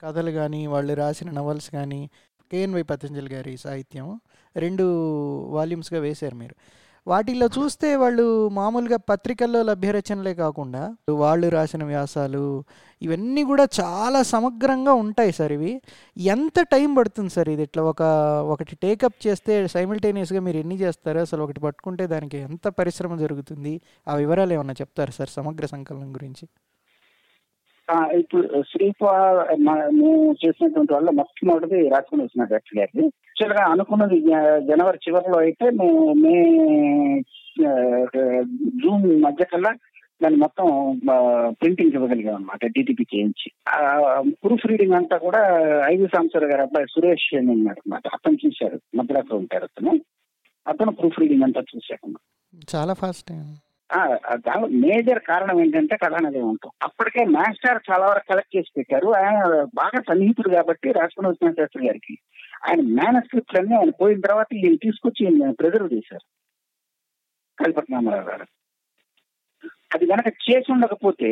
కథలు 0.00 0.30
కానీ 0.30 0.66
వాళ్ళు 0.66 0.94
రాసిన 0.94 1.30
నవల్స్ 1.30 1.70
కానీ 1.70 2.10
కేఎన్వై 2.52 2.82
పతంజలి 2.82 3.34
గారి 3.34 3.56
సాహిత్యం 3.56 4.20
రెండు 4.56 4.84
వాల్యూమ్స్గా 5.50 6.00
వేశారు 6.00 6.34
మీరు. 6.34 6.54
వాటిల్లో 7.06 7.46
చూస్తే 7.46 7.96
వాళ్ళు 7.96 8.48
మామూలుగా 8.48 8.96
పత్రికల్లో 8.96 9.62
లభ్యరచనలే 9.62 10.34
కాకుండా 10.34 10.96
వాళ్ళు 11.10 11.48
రాసిన 11.48 11.84
వ్యాసాలు 11.84 12.64
ఇవన్నీ 13.02 13.42
కూడా 13.42 13.68
చాలా 13.80 14.22
సమగ్రంగా 14.22 14.92
ఉంటాయి 14.92 15.32
సార్ 15.32 15.52
ఇవి. 15.52 15.82
ఎంత 16.16 16.60
టైం 16.60 16.94
పడుతుంది 16.94 17.30
సార్ 17.30 17.48
ఇది? 17.48 17.62
ఇట్లా 17.62 17.82
ఒక 17.82 18.02
ఒకటి 18.52 18.76
టేకప్ 18.82 19.26
చేస్తే 19.26 19.68
సైమిల్టేనియస్గా 19.68 20.40
మీరు 20.40 20.56
ఎన్ని 20.56 20.76
చేస్తారు 20.80 21.18
అసలు 21.18 21.42
ఒకటి 21.42 21.60
పట్టుకుంటే 21.60 22.06
దానికి 22.06 22.38
ఎంత 22.38 22.68
పరిశ్రమ 22.68 23.16
జరుగుతుంది? 23.16 23.80
ఆ 24.08 24.14
వివరాలు 24.14 24.52
ఏమన్నా 24.52 24.74
చెప్తారు 24.80 25.10
సార్ 25.10 25.28
సమగ్ర 25.28 25.66
సంకలనం 25.66 26.14
గురించి? 26.14 26.48
ఇప్పుడు 28.18 28.62
శ్రీపా 28.62 29.12
మేము 29.60 30.36
చేసినటువంటి 30.44 30.94
వల్ల 30.94 31.10
మొట్టమొదటిది 31.10 31.88
రాసుకుని 31.88 32.22
వచ్చిన 32.22 32.44
డైరెక్టర్ 32.44 32.78
గారికి 32.78 33.04
యాక్చువల్గా 33.04 33.64
అనుకున్నది 33.66 34.20
జనవరి 34.66 34.98
చివరిలో 35.08 35.38
అయితే 35.38 35.70
మేము 35.70 36.12
మే 36.12 36.34
జూన్ 38.82 39.22
మధ్య 39.22 39.44
కల్లా 39.44 39.72
దాన్ని 40.22 40.38
మొత్తం 40.38 40.66
ప్రింటింగ్ 41.50 41.94
ఇవ్వగలిగాం 41.94 42.34
అనమాట 42.34 42.66
డిటిపి 42.66 43.06
చేయించి. 43.14 43.48
ప్రూఫ్ 44.44 44.66
రీడింగ్ 44.66 44.92
అంతా 44.92 45.16
కూడా 45.18 45.40
ఐదు 45.86 46.06
సంవత్సరాల 46.06 46.52
గారు 46.52 46.62
అబ్బాయి 46.62 46.86
సురేష్ 46.94 47.34
అని 47.34 47.50
ఉన్నాడు 47.50 47.80
అనమాట 47.80 48.08
అతను 48.08 48.38
చూశారు 48.46 48.80
మద్రాసులో 48.94 49.36
ఉంటారు 49.36 49.64
అతను. 49.64 50.00
అతను 50.68 50.92
ప్రూఫ్ 50.92 51.20
రీడింగ్ 51.20 51.42
అంతా 51.42 51.60
చూశాడు 51.60 52.18
చాలా 52.74 52.92
ఫాస్ట్. 52.92 53.32
మేజర్ 54.82 55.20
కారణం 55.28 55.56
ఏంటంటే 55.62 55.94
కథానది 55.96 56.40
ఉంటాం 56.50 56.72
అప్పటికే 56.82 57.22
మాస్టర్ 57.34 57.80
చాలా 57.88 58.04
వరకు 58.06 58.28
కలెక్ట్ 58.30 58.56
చేసి 58.56 58.70
పెట్టారు. 58.76 59.08
ఆయన 59.18 59.38
బాగా 59.74 59.98
సన్నిహితుడు 60.08 60.50
కాబట్టి 60.50 60.88
రాజకుమార్ 60.98 61.32
ఉస్మాన్ 61.32 61.58
శాస్త్రి 61.58 61.82
గారికి 61.86 62.14
ఆయన 62.68 62.80
మేనస్క్రిప్ట్ 62.98 63.56
అన్ని 63.58 63.74
ఆయన 63.76 63.92
పోయిన 64.00 64.20
తర్వాత 64.20 64.50
ఈయన 64.54 64.76
తీసుకొచ్చి 64.82 65.24
ప్రిజర్వ్ 65.60 65.94
చేశారు. 65.94 66.24
కలిపట్నామరావు 67.58 68.26
గారు. 68.28 68.46
అది 69.94 70.04
కనుక 70.06 70.28
చేసి 70.44 70.68
ఉండకపోతే 70.72 71.30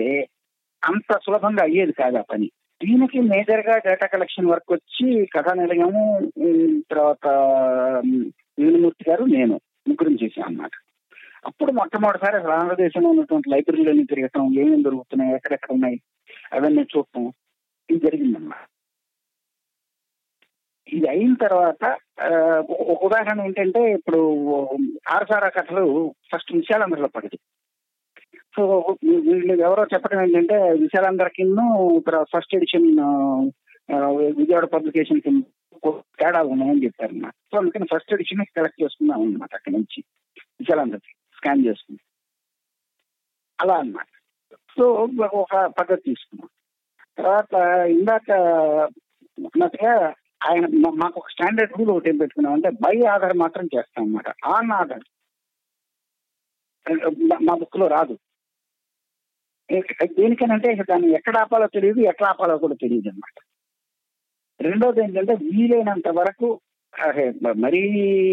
అంత 0.83 1.19
సులభంగా 1.25 1.63
అయ్యేది 1.65 1.93
కాదు 1.93 2.17
ఆ 2.17 2.27
పని. 2.31 2.49
దీనికి 2.81 3.19
మేజర్గా 3.31 3.75
డేటా 3.87 4.07
కలెక్షన్ 4.07 4.51
వర్క్ 4.51 4.73
వచ్చి 4.73 5.07
కథానిలయము 5.27 6.03
తర్వాత 6.91 7.25
ఉమ్, 8.03 8.27
వేణుమూర్తి 8.59 9.05
గారు 9.11 9.25
నేను 9.33 9.55
ముగ్గురం 9.89 10.15
చేశాను 10.23 10.47
అన్నమాట. 10.47 10.75
అప్పుడు 11.47 11.73
మొట్టమొదటిసారి 11.73 12.37
అసలు 12.37 12.53
ఆంధ్రదేశంలో 12.53 13.09
ఉన్నటువంటి 13.09 13.51
లైబ్రరీలని 13.51 14.05
తిరగటం 14.05 14.47
ఏమేమి 14.61 14.83
దొరుకుతున్నాయి 14.83 15.35
ఎక్కడెక్కడ 15.35 15.73
ఉన్నాయి 15.73 16.01
అవన్నీ 16.53 16.83
చూడటం 16.83 17.33
ఇది 17.91 18.01
జరిగిందన్నమాట. 18.07 18.65
ఇది 20.89 21.09
అయిన 21.09 21.35
తర్వాత 21.35 21.85
ఒక 22.89 23.05
ఉదాహరణ 23.05 23.41
ఏంటంటే 23.41 23.81
ఇప్పుడు 23.93 24.21
ఆరుసారా 25.09 25.49
కథలు 25.49 26.15
ఫస్ట్ 26.33 26.53
విశాలాంధ్రలో 26.57 27.09
పడింది. 27.09 27.39
సో 28.57 28.63
వీళ్ళు 29.29 29.63
ఎవరో 29.63 29.83
చెప్పడం 29.95 30.21
ఏంటంటే 30.23 30.57
విశాలందరికి 30.85 31.45
ఫస్ట్ 32.33 32.57
ఎడిషన్ 32.57 32.89
విజయవాడ 34.39 34.65
పబ్లికేషన్ 34.65 35.21
కింద 35.21 35.43
తేడాలు 36.21 36.49
ఉన్నాయని 36.49 36.85
చెప్పారు 36.85 37.15
సో 37.51 37.59
అందుకని 37.59 37.87
ఫస్ట్ 37.95 38.13
ఎడిషన్ 38.13 38.45
కలెక్ట్ 38.57 38.83
చేసుకున్నాం 38.83 39.21
అనమాట 39.21 39.55
అక్కడి 39.55 39.77
నుంచి 39.77 40.05
విశాలందరికి 40.61 41.15
స్కాన్ 41.39 41.65
చేసుకుని 41.67 41.99
అలా 43.61 43.75
అన్నమాట. 43.75 44.13
సో 44.77 44.85
ఒక 45.43 45.55
పద్ధతి 45.79 46.03
తీసుకున్నాం. 46.07 46.49
తర్వాత 47.19 47.53
ఇందాక 47.89 48.31
అన్నట్టుగా 48.31 49.95
ఆయన 50.49 50.67
మాకు 51.03 51.17
ఒక 51.21 51.31
స్టాండర్డ్ 51.31 51.73
రూల్ 51.79 51.91
ఒకటి 51.91 52.11
ఏం 52.11 52.17
పెట్టుకున్నాం 52.17 52.55
అంటే 52.55 52.71
బై 52.71 52.97
ఆధార్ 53.15 53.37
మాత్రం 53.37 53.65
చేస్తాం 53.77 54.05
అనమాట 54.05 54.29
ఆన్ 54.47 54.71
ఆధార్. 54.71 55.07
మా 57.43 57.55
బుక్లో 57.55 57.87
రాదు. 57.87 58.15
దేనికనంటే 60.19 60.69
దాన్ని 60.91 61.09
ఎక్కడ 61.13 61.37
ఆపాలో 61.39 61.67
తెలియదు 61.67 62.01
ఎట్లా 62.01 62.29
ఆపాలో 62.29 62.55
కూడా 62.59 62.75
తెలియదు 62.75 63.09
అనమాట 63.09 63.37
రెండోది 64.61 65.01
ఏంటంటే 65.03 65.35
వీలైనంత 65.35 66.09
వరకు 66.09 66.49
మరీ 67.57 67.81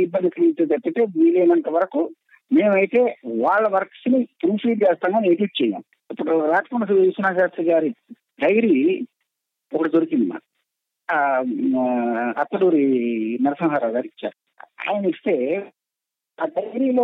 ఇబ్బంది 0.04 0.30
కలిగితే 0.30 0.66
తప్పితే 0.66 1.02
వీలైనంత 1.18 1.70
వరకు 1.70 2.02
మేమైతే 2.52 3.18
వాళ్ళ 3.26 3.68
వర్క్స్ని 3.68 4.28
ప్రూఫ్ 4.44 4.66
రీడ్ 4.66 4.84
చేస్తాం 4.84 5.12
కానీ 5.12 5.28
ఎడిట్ 5.28 5.64
చేయం. 5.64 5.84
ఇప్పుడు 6.12 6.52
రాజకుమార్ 6.52 6.92
విశ్వనాథ్ 6.92 7.40
శాస్త్రి 7.40 7.66
గారి 7.72 7.90
డైరీ 8.42 9.08
ఒకటి 9.74 9.90
దొరికింది 9.90 10.26
మాకు. 10.26 10.48
అత్తడూరి 12.40 12.84
నరసింహారావు 13.42 13.94
గారు 13.94 14.06
ఇచ్చారు. 14.06 14.66
ఆయన 14.90 15.06
ఇస్తే 15.06 15.66
ఆ 16.42 16.46
డైరీలో 16.46 17.04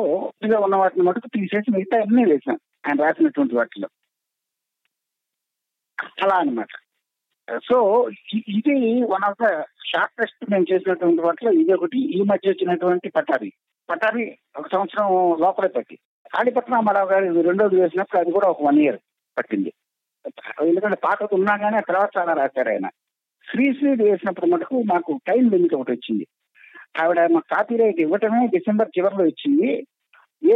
ఉన్న 0.59 0.75
వాటిని 0.75 1.03
మటుకు 1.03 1.27
తీసేసి 1.27 1.71
మిగతా 1.71 1.97
అన్నీ 1.97 2.31
వేసాం. 2.31 2.59
ఆయన 2.87 3.03
రాసినటువంటి 3.03 3.55
వాటిలో. 3.55 3.87
అలా 6.23 6.35
అన్నమాట. 6.35 6.67
సో 7.69 8.09
ఇది 8.33 9.01
వన్ 9.01 9.23
ఆఫ్ 9.23 9.43
ద 9.43 9.61
షార్టెస్ట్ 9.85 10.51
మేము 10.51 10.65
చేసినటువంటి 10.73 11.21
వాటిలో 11.21 11.51
ఇది 11.51 11.73
ఒకటి. 11.73 12.19
ఈ 12.19 12.21
మధ్య 12.21 12.49
వచ్చినటువంటి 12.49 13.09
పటారి 13.09 13.53
పట్టాన్ని 13.89 14.37
ఒక 14.57 14.67
సంవత్సరం 14.71 15.07
లోపలే 15.39 15.67
పట్టి. 15.67 15.95
కాళీపట్నం 16.35 16.75
రామారావు 16.75 17.09
గారు 17.09 17.41
రెండోది 17.41 17.81
వేసినప్పుడు 17.81 18.19
అది 18.21 18.31
కూడా 18.31 18.47
ఒక 18.47 18.63
వన్ 18.63 18.79
ఇయర్ 18.79 18.99
పట్టింది. 19.37 19.73
ఎందుకంటే 20.61 20.95
పాతది 20.95 21.35
ఉన్నా 21.35 21.57
కానీ 21.57 21.77
ఆ 21.77 21.79
తర్వాత 21.79 22.09
చాలా 22.17 22.33
రాశారు 22.33 22.69
ఆయన. 22.69 22.89
శ్రీశ్రీది 23.51 24.03
వేసినప్పుడు 24.03 24.45
మటుకు 24.45 24.81
మాకు 24.81 25.19
టైం 25.27 25.49
లిమిట్ 25.49 25.73
ఒకటి 25.73 25.91
వచ్చింది. 25.91 26.27
ఆవిడ 27.03 27.19
మాకు 27.19 27.55
కాపీ 27.55 27.77
రైట్ 27.77 27.99
ఇవ్వటమే 27.99 28.47
డిసెంబర్ 28.47 28.89
చివరిలో 28.97 29.25
ఇచ్చింది. 29.25 29.87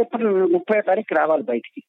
ఏప్రిల్ 0.00 0.52
ముప్పై 0.52 0.80
తారీఖు 0.80 1.14
రావాలి 1.14 1.42
బయటికి. 1.42 1.82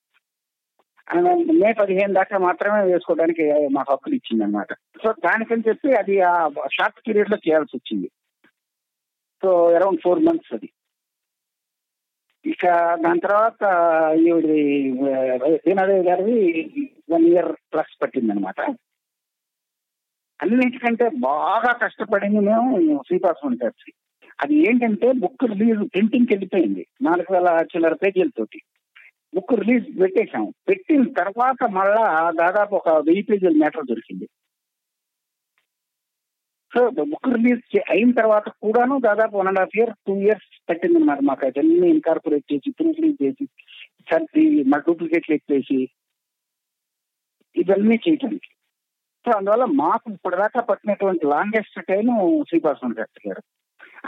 మే 1.54 1.73
పదిహేను 1.73 2.13
దాకా 2.13 2.38
మాత్రమే 2.38 2.84
వేసుకోవడానికి 2.84 3.67
మాకు 3.71 3.93
హక్కులు 3.93 4.15
ఇచ్చింది 4.15 4.43
అనమాట 4.43 4.73
సో 4.73 5.12
దానికని 5.12 5.63
చెప్పి 5.67 5.95
అది 5.95 6.21
ఆ 6.21 6.50
షార్ట్ 6.73 7.08
పీరియడ్లో 7.08 7.38
చేయాల్సి 7.38 7.78
వచ్చింది. 7.78 8.12
సో 9.41 9.73
అరౌండ్ 9.73 10.00
ఫోర్ 10.04 10.19
మంత్స్ 10.19 10.54
అది. 10.54 10.69
ఇక 12.45 12.65
దాని 13.04 13.19
తర్వాత 13.19 13.63
ఈవిడి 14.17 14.62
దీనాదేవి 15.65 16.04
గారిది 16.04 16.38
వన్ 17.12 17.26
ఇయర్ 17.26 17.52
ప్లస్ 17.73 17.93
పట్టింది 18.02 18.32
అనమాట 18.32 18.62
అన్నిటికంటే 20.39 21.10
బాగా 21.10 21.71
కష్టపడింది 21.73 22.39
మేము 22.39 23.04
శ్రీపాస్ 23.08 23.45
గారి 23.63 23.93
అది 24.43 24.56
ఏంటంటే 24.69 25.12
బుక్ 25.12 25.43
రిలీజ్ 25.43 25.80
ప్రింటింగ్కి 25.93 26.34
వెళ్ళిపోయింది 26.34 26.88
నాలుగు 27.02 27.34
వేల 27.34 27.65
చిల్లర 27.65 27.93
పేజీలతోటి 27.93 28.60
బుక్ 29.36 29.54
రిలీజ్ 29.54 30.02
పెట్టేశాం 30.02 30.54
పెట్టిన 30.69 31.04
తర్వాత 31.04 31.69
మళ్ళా 31.69 32.32
దాదాపు 32.32 32.76
ఒక 32.76 32.89
వెయ్యి 32.89 33.23
పేజీల 33.23 33.54
మ్యాటర్ 33.58 33.86
దొరికింది. 33.86 34.28
సో 36.75 36.89
బుక్ 36.89 37.36
రిలీజ్ 37.36 37.80
అయిన 37.89 38.12
తర్వాత 38.12 38.49
కూడాను 38.49 38.99
దాదాపు 38.99 39.38
one 39.38 39.47
and 39.47 39.60
half 39.60 39.77
year 39.77 39.89
two 40.08 40.15
years 40.15 40.69
పట్టిందన్నమాట 40.69 41.19
మాకు. 41.21 41.45
అవన్నీ 41.45 41.89
ఇన్కార్పొరేట్ 41.89 42.53
చేసి 42.53 42.71
ప్రింట్ 42.71 42.99
రిలీజ్ 42.99 43.23
చేసి 43.23 43.45
సర్ది 44.12 44.63
మా 44.63 44.77
డూప్లికేట్లు 44.77 45.36
ఎక్కేసి 45.36 45.89
ఇవన్నీ 47.56 47.99
చేయటానికి. 48.08 48.49
సో 49.25 49.38
అందువల్ల 49.38 49.65
మాకు 49.65 50.12
ఇప్పటిదాకా 50.12 50.62
పట్టినటువంటి 50.62 51.25
లాంగెస్ట్ 51.25 51.86
టైం 51.86 52.06
శ్రీపాసం 52.49 52.93
శాస్త్రి 52.93 53.30
గారు. 53.30 53.57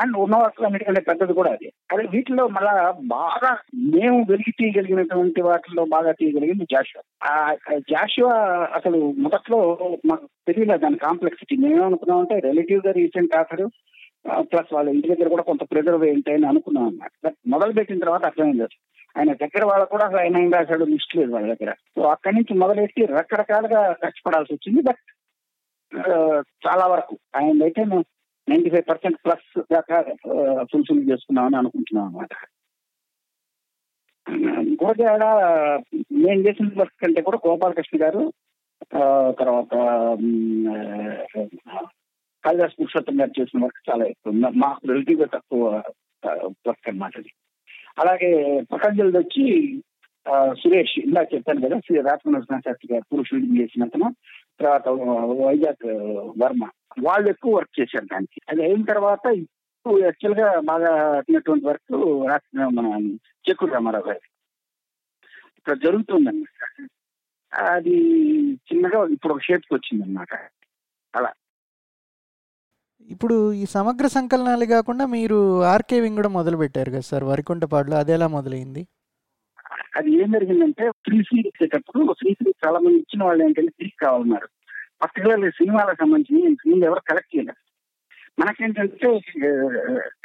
అండ్ 0.01 0.17
ఉన్న 0.17 0.35
అన్నిటికంటే 0.65 1.01
పెద్దది 1.01 1.33
కూడా 1.33 1.51
అది. 1.51 1.73
అదే 1.91 2.03
వీటిలో 2.03 2.47
మళ్ళా 2.47 2.93
బాగా 3.05 3.57
మేము 3.75 4.25
వెలిగి 4.29 4.51
తీయగలిగినటువంటి 4.51 5.41
వాటిలో 5.41 5.85
బాగా 5.85 6.11
తీయగలిగింది 6.11 6.63
జాషువా. 6.63 7.03
ఆ 7.25 7.53
జాషువా 7.77 8.35
అసలు 8.75 9.13
మొదట్లో 9.17 9.89
మాకు 10.05 10.25
తెలియలేదు 10.47 10.81
దాని 10.81 10.97
కాంప్లెక్సిటీ 10.97 11.55
మేమేమనుకున్నాం 11.55 12.19
అంటే 12.19 12.39
రిలేటివ్గా 12.39 12.91
రీసెంట్ 12.91 13.35
ఆఫర్ 13.35 13.67
ప్లస్ 14.39 14.73
వాళ్ళ 14.73 14.89
ఇంటి 14.89 15.07
దగ్గర 15.07 15.27
కూడా 15.27 15.43
కొంత 15.43 15.63
ప్రిజర్వ్ 15.71 16.05
ఏంటి 16.05 16.33
అని 16.33 16.47
అనుకున్నాం 16.47 16.85
అన్నమాట. 16.85 17.11
బట్ 17.25 17.37
మొదలు 17.47 17.73
పెట్టిన 17.73 17.99
తర్వాత 17.99 18.25
అర్థమైంది 18.25 18.67
ఆయన 19.17 19.33
దగ్గర 19.33 19.65
వాళ్ళ 19.65 19.83
కూడా 19.83 20.05
ఆయన 20.19 20.37
ఏం 20.37 20.51
రాశాడు 20.51 20.83
లిస్ట్ 20.83 21.15
లేదు 21.15 21.31
వాళ్ళ 21.31 21.47
దగ్గర. 21.53 21.71
సో 21.73 22.01
అక్కడి 22.01 22.35
నుంచి 22.35 22.53
మొదలెట్టి 22.53 23.05
రకరకాలుగా 23.05 23.91
కష్టపడాల్సి 23.91 24.53
వచ్చింది. 24.53 24.81
బట్ 24.81 25.03
చాలా 26.67 26.87
వరకు. 26.87 27.17
ఆయన 27.35 27.63
అయితే 27.63 27.83
మేము 27.83 28.05
నైన్టీ 28.49 28.69
ఫైవ్ 28.69 28.85
పర్సెంట్ 28.87 29.17
ప్లస్ 29.25 29.45
దాకా 29.71 29.97
ఫుల్ఫిల్ 30.71 31.09
చేసుకున్నామని 31.09 31.57
అనుకుంటున్నాం 31.57 32.07
అనమాట 32.07 32.33
గోజాడ 34.81 35.23
నేను 36.19 36.41
చేసిన 36.45 36.67
వర్క్ 36.77 36.97
కంటే 37.01 37.21
కూడా 37.21 37.37
గోపాలకృష్ణ 37.45 37.97
గారు 38.01 38.21
తర్వాత 39.39 39.73
కాళిదాస్ 42.43 42.77
పురుషోత్తం 42.77 43.15
గారు 43.19 43.33
చేసిన 43.39 43.63
వర్క్ 43.63 43.79
చాలా 43.89 44.03
ఎక్కువ 44.05 44.33
మా- 44.35 44.55
మాకు 44.57 44.87
రిలేటివ్గా 44.87 45.27
తక్కువ 45.33 45.63
వర్క్ 46.67 46.87
అన్నమాట 46.89 47.15
అది. 47.17 47.31
అలాగే 47.97 48.29
పతంజలిది 48.71 49.17
వచ్చి 49.17 49.43
సురేష్ 50.55 50.95
ఇందాక 50.99 51.27
చెప్పాను 51.33 51.63
కదా 51.65 51.77
శ్రీ 51.79 51.95
రాజమనోహర్ 52.01 52.63
శాస్త్రి 52.65 52.89
గారు 52.91 53.05
పురుషుడిని 53.11 53.59
చేసిన 53.61 53.83
అతను 53.83 54.07
తర్వాత 54.59 54.87
వైజాగ్ 55.41 55.85
వర్మ 56.41 56.63
వాళ్ళు 56.99 57.29
ఎక్కువ 57.29 57.55
వర్క్ 57.55 57.81
చేశారు 57.81 58.05
దానికి. 58.05 58.41
అది 58.49 58.61
అయిన 58.63 58.83
తర్వాత 58.83 59.25
ఇప్పుడు 59.27 60.03
యాక్చువల్గా 60.03 60.59
బాగా 60.59 61.17
అట్టినటువంటి 61.17 61.65
వర్క్ 61.65 61.95
మన 62.73 63.17
చెక్కుడు 63.49 63.71
రామారావు 63.71 64.07
గారి. 64.07 64.19
ఇక్కడ 65.57 65.77
జరుగుతుందన్నమాట. 65.83 66.87
అది 67.53 67.95
చిన్నగా 68.53 69.05
ఇప్పుడు 69.05 69.33
ఒక 69.33 69.41
షేప్కి 69.41 69.73
వచ్చింది 69.73 70.03
అనమాట 70.03 70.33
అలా. 71.15 71.33
ఇప్పుడు 73.01 73.53
ఈ 73.53 73.65
సమగ్ర 73.65 74.07
సంకలనాలు 74.07 74.65
కాకుండా 74.65 75.05
మీరు 75.05 75.63
ఆర్కేవింగ్ 75.63 76.15
కూడా 76.15 76.29
మొదలు 76.29 76.57
పెట్టారు 76.57 76.91
కదా 76.91 76.99
సార్ 76.99 77.23
వరికుంటపాడులో 77.23 77.97
అది 77.97 78.11
ఎలా 78.11 78.27
మొదలైంది? 78.27 78.87
అది 79.95 80.09
ఏం 80.11 80.31
జరిగిందంటే 80.31 80.89
ఫ్రీ 80.89 81.21
సీడ్ 81.21 81.47
ఇచ్చేటప్పుడు 81.47 82.13
ఫ్రీ 82.13 82.33
సీడ్ 82.33 82.67
చాలా 82.67 82.79
మంది 82.79 82.95
ఇచ్చిన 82.95 83.23
వాళ్ళు 83.23 83.43
ఏంటంటే 83.43 83.69
తిరిగి 83.69 84.05
కావాలన్నారు. 84.05 84.49
పర్టికులర్లీ 85.03 85.49
సినిమాలకు 85.49 85.95
సంబంధించి 85.95 86.55
నేను 86.67 86.85
ఎవరు 86.85 86.99
కలెక్ట్ 86.99 87.37
చేయలేదు. 87.37 87.69
మనకేంటంటే 88.41 89.19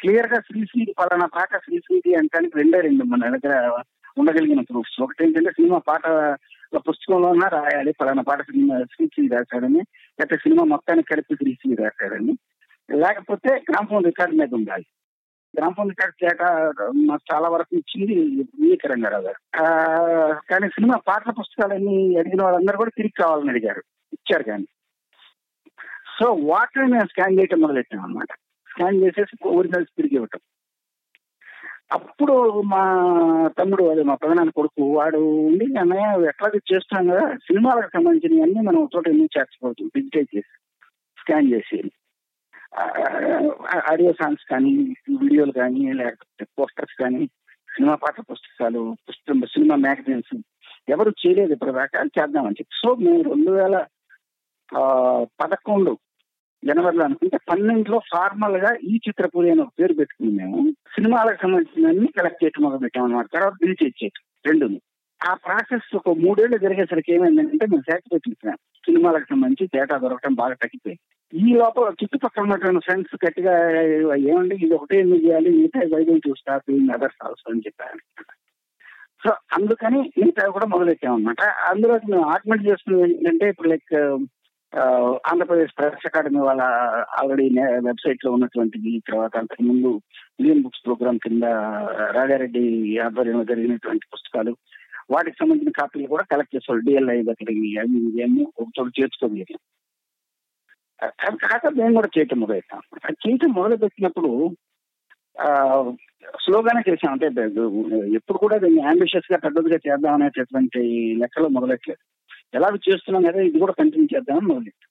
క్లియర్గా 0.01 0.41
శ్రీశ్రీ 0.41 0.95
పలానా 0.99 1.27
పాట 1.27 1.57
శ్రీశ్రీ 1.57 2.15
అంటానికి 2.15 2.57
రెండే 2.57 2.81
రెండు 2.81 3.05
మన 3.05 3.37
దగ్గర 3.37 3.83
ఉండగలిగిన 4.19 4.61
ప్రూఫ్స్. 4.61 5.03
ఒకటి 5.03 5.25
ఏంటంటే 5.25 5.51
సినిమా 5.51 5.79
పాట 5.79 6.07
పుస్తకంలో 6.77 7.33
రాయాలి 7.33 7.93
పలానా 7.93 8.23
పాట 8.23 8.43
సినిమా 8.43 8.83
శ్రీశ్రీ 8.83 9.29
రాశాడని 9.29 9.79
లేకపోతే 9.79 10.37
సినిమా 10.37 10.65
మొత్తానికి 10.65 11.09
కలిపి 11.09 11.35
శ్రీశ్రీ 11.35 11.75
రాశాడని. 11.75 12.39
లేకపోతే 12.97 13.49
గ్రామఫోన్ 13.49 14.05
రికార్డు 14.05 14.37
మీద 14.37 14.55
ఉండాలి. 14.55 14.85
గ్రామఫోన్ 15.57 15.91
రికార్డ్ 15.91 16.25
చేట 16.25 16.43
మాకు 16.95 17.35
చాలా 17.35 17.49
వరకు 17.49 17.77
ఇచ్చింది 17.77 18.15
వివేక 18.15 18.87
రంగారావు 18.87 19.23
గారు. 19.23 19.63
ఆ, 19.63 19.69
కానీ 20.51 20.69
సినిమా 20.69 20.97
పాటల 21.09 21.31
పుస్తకాలన్నీ 21.31 22.17
అడిగిన 22.17 22.43
వాళ్ళందరూ 22.43 22.77
కూడా 22.77 22.91
తిరిగి 22.97 23.23
కావాలని 23.23 23.51
అడిగారు. 23.51 23.83
ఇచ్చారు 24.13 24.43
కానీ. 24.43 24.67
సో 26.17 26.27
వాటిని 26.51 26.87
మేము 26.93 27.07
స్కాన్ 27.07 27.39
చేయటం 27.39 27.61
మొదలెట్టాం 27.61 28.03
అనమాట 28.03 28.33
స్కాన్ 28.71 29.01
చేసేసి 29.03 29.49
ఒరిజినల్స్ 29.59 29.97
తిరిగి 29.97 30.17
ఇవ్వటం. 30.17 30.41
అప్పుడు 31.93 32.35
మా 32.63 32.83
తమ్ముడు 33.59 33.91
అదే 33.91 34.03
మా 34.03 34.15
ప్రధాన 34.15 34.51
కొడుకు 34.51 34.83
వాడు 34.93 35.19
ఉండి 35.19 35.67
అన్నయ్య 35.79 36.29
ఎట్లాగే 36.29 36.61
చేస్తున్నాం 36.73 37.09
కదా? 37.11 37.37
సినిమాలకు 37.37 37.91
సంబంధించినవి 37.97 38.43
అన్ని 38.43 38.61
మనం 38.61 38.89
చోట 38.95 39.09
ఎన్ని 39.09 39.27
చేర్చుకోవచ్చు 39.39 39.91
డిజిటైజ్ 39.95 40.31
చేసి 40.37 40.55
స్కాన్ 41.19 41.53
చేసి 41.53 41.79
ఆడియో 43.91 44.13
సాంగ్స్ 44.13 44.45
కానీ 44.51 44.73
వీడియోలు 45.21 45.53
కానీ 45.53 45.93
లేకపోతే 45.93 46.45
పోస్టర్స్ 46.59 46.97
కానీ 47.03 47.23
సినిమా 47.75 47.95
పాత్ర 47.95 48.23
పుస్తకాలు 48.23 48.97
పుస్తకం 49.09 49.47
సినిమా 49.47 49.77
మ్యాగజైన్స్ 49.77 50.35
ఎవరు 50.89 51.11
చేయలేదు 51.11 51.53
ఇప్పటిదాకా 51.53 52.01
చేద్దామని 52.19 52.59
చెప్పి. 52.61 52.75
సో 52.83 52.95
మేము 52.95 53.23
రెండు 53.23 53.51
వేల 53.51 53.77
పదకొండు 55.41 55.93
జనవరిలో 56.63 57.05
అనుకుంటే 57.05 57.39
పన్నెండులో 57.51 57.99
ఫార్మల్గా 58.13 58.71
ఈ 58.91 58.95
చిత్రపురి 59.07 59.51
అని 59.51 59.61
ఒక 59.61 59.73
పేరు 59.81 59.95
పెట్టుకుని 59.95 60.31
మేము. 60.31 60.61
సినిమాలకు 60.95 61.43
సంబంధించిన 61.43 61.89
అన్ని 61.89 62.09
కలెక్ట్ 62.19 62.45
చేయటం 62.45 62.63
మొదలు 62.63 62.79
పెట్టాం 62.79 63.05
అనమాట 63.05 63.27
తర్వాత 63.35 63.55
బిల్ 63.63 63.77
చేయటం 63.83 64.23
రెండు 64.47 64.69
ఆ 65.21 65.35
ప్రాసెస్ 65.35 65.97
ఒక 65.97 66.09
మూడేళ్ళు 66.09 66.57
జరిగేసరికి 66.59 67.13
ఏమైందంటే 67.13 67.67
మేము 67.67 67.85
సాటిస్ఫైట్ 67.89 68.29
ఇచ్చినాం 68.29 68.57
సినిమాలకు 68.87 69.27
సంబంధించి 69.31 69.71
డేటా 69.75 69.97
దొరకడం 69.97 70.35
బాగా 70.35 70.55
తగ్గిపోయింది. 70.55 71.01
ఈ 71.33 71.55
లోపల 71.55 71.93
చుట్టుపక్కల 72.01 72.43
ఉన్నటువంటి 72.43 72.85
ఫ్రెండ్స్ 72.85 73.15
గట్టిగా 73.27 73.55
ఏమండి 74.31 74.55
ఇది 74.65 74.75
ఒకటే 74.75 74.99
ఎందుకు 75.01 75.23
చేయాలి? 75.27 75.51
మిగతా 75.51 75.81
వైద్యం 75.95 76.21
చూస్తా 76.29 76.55
అదర్స్ 76.97 77.23
ఆల్సో 77.27 77.47
అని 77.53 77.61
చెప్పారు. 77.61 78.01
సో 79.25 79.31
అందుకని 79.53 80.01
మిగతా 80.19 80.49
కూడా 80.49 80.67
మొదలెట్టాం 80.67 81.15
అనమాట 81.15 81.43
అందులో 81.71 81.95
మేము 82.13 82.25
ఆర్గ్యుమెంట్ 82.25 82.69
చేస్తున్నది 82.69 83.03
ఏంటంటే 83.03 83.49
ఇప్పుడు 83.49 83.69
లైక్ 83.69 83.95
ఆంధ్రప్రదేశ్ 85.31 85.73
ప్రెస్ 85.79 86.07
అకాడమీ 86.09 86.41
వాళ్ళ 86.47 86.63
ఆల్రెడీ 87.19 87.45
వెబ్సైట్లో 87.89 88.31
ఉన్నటువంటిది 88.37 88.93
తర్వాత 89.09 89.35
అంతకుముందు 89.43 89.91
ఇండియన్ 90.39 90.63
బుక్స్ 90.65 90.85
ప్రోగ్రామ్ 90.87 91.21
కింద 91.25 91.45
రాజారెడ్డి 92.17 92.65
ఆధ్వర్యంలో 93.05 93.45
జరిగినటువంటి 93.51 94.11
పుస్తకాలు. 94.15 94.53
వాటికి 95.15 95.37
సంబంధించిన 95.41 95.73
కాపీలు 95.79 96.09
కూడా 96.15 96.25
కలెక్ట్ 96.33 96.55
చేస్తారు. 96.57 96.85
డిఎల్ఐ 96.87 97.19
దగ్గరికి 97.31 97.71
అవి 97.83 97.99
ఇవన్నీ 98.11 98.45
ఒకచోట 98.63 98.89
చేర్చుకోగలిగాం 98.99 99.61
అది 101.27 101.39
కాక 101.45 101.63
మేము 101.79 101.95
కూడా 101.99 102.09
చేయటం 102.17 102.39
మొదలెట్టాం. 102.43 102.83
చేయటం 103.25 103.51
మొదలు 103.59 103.77
పెట్టినప్పుడు 103.83 104.31
స్లోగానే 106.45 106.81
చేసాం 106.89 107.13
అంటే 107.15 107.27
ఎప్పుడు 108.19 108.39
కూడా 108.45 108.57
దీన్ని 108.65 108.83
అంబిషియస్గా 108.91 109.39
పెద్దదిగా 109.45 109.79
చేద్దాం 109.87 110.15
అనేటటువంటి 110.17 110.83
లెక్కలో 111.23 111.49
మొదలెట్టలేదు. 111.57 112.03
ఎలా 112.55 112.69
చేస్తున్నాం 112.69 113.33
కదా 113.33 113.41
ఇది 113.41 113.59
కూడా 113.59 113.73
కంటిన్యూ 113.73 114.17
చేద్దామని 114.17 114.47
మొదలెట్టాం 114.47 114.91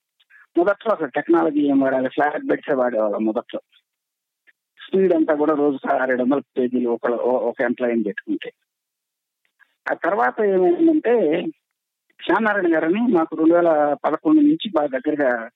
మొదట్లో 0.58 0.94
అసలు 0.94 1.08
టెక్నాలజీ 1.08 1.60
ఏం 1.60 1.80
వాడాలి? 1.80 2.10
ఫ్లాట్ 2.10 2.46
బెడ్స్ 2.46 2.76
వాడేవాళ్ళం 2.76 3.26
మొదట్లో. 3.26 3.60
స్పీడ్ 4.88 5.14
అంతా 5.14 5.36
కూడా 5.36 5.54
రోజు 5.54 5.80
రెండు 6.06 6.24
వందల 6.24 6.40
పేజీలు 6.40 6.90
ఒక 6.90 7.12
ఒక 7.22 7.62
ఎంప్లాయీని 7.62 8.04
పెట్టుకుంటే. 8.04 8.52
ఆ 9.92 9.94
తర్వాత 9.94 10.42
ఏమైందంటే 10.42 11.46
శ్యామనారాయణ 12.24 12.76
గారని 12.76 13.02
మాకు 13.02 13.36
రెండు 13.36 13.54
వేల 13.54 13.96
పదకొండు 14.06 14.42
నుంచి 14.42 14.72
బాగా 14.76 14.88
దగ్గరగా 14.88 15.50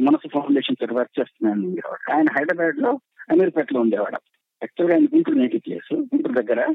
మనసు 0.00 0.28
ఫౌండేషన్ 0.28 0.92
వర్క్ 0.92 1.20
చేస్తున్నాను 1.20 1.66
ఉండేవాడు 1.66 2.12
ఆయన 2.12 2.26
హైదరాబాద్లో 2.38 3.00
అమీర్పేటలో 3.30 3.80
ఉండేవాడు. 3.80 4.18
యాక్చువల్గా 4.62 4.96
ఆయన 4.96 5.04
గుంటూరు 5.04 5.36
నేటివ్ 5.36 5.62
ప్లేస్ 5.66 5.94
గుంటూరు 5.94 6.42
దగ్గర. 6.42 6.74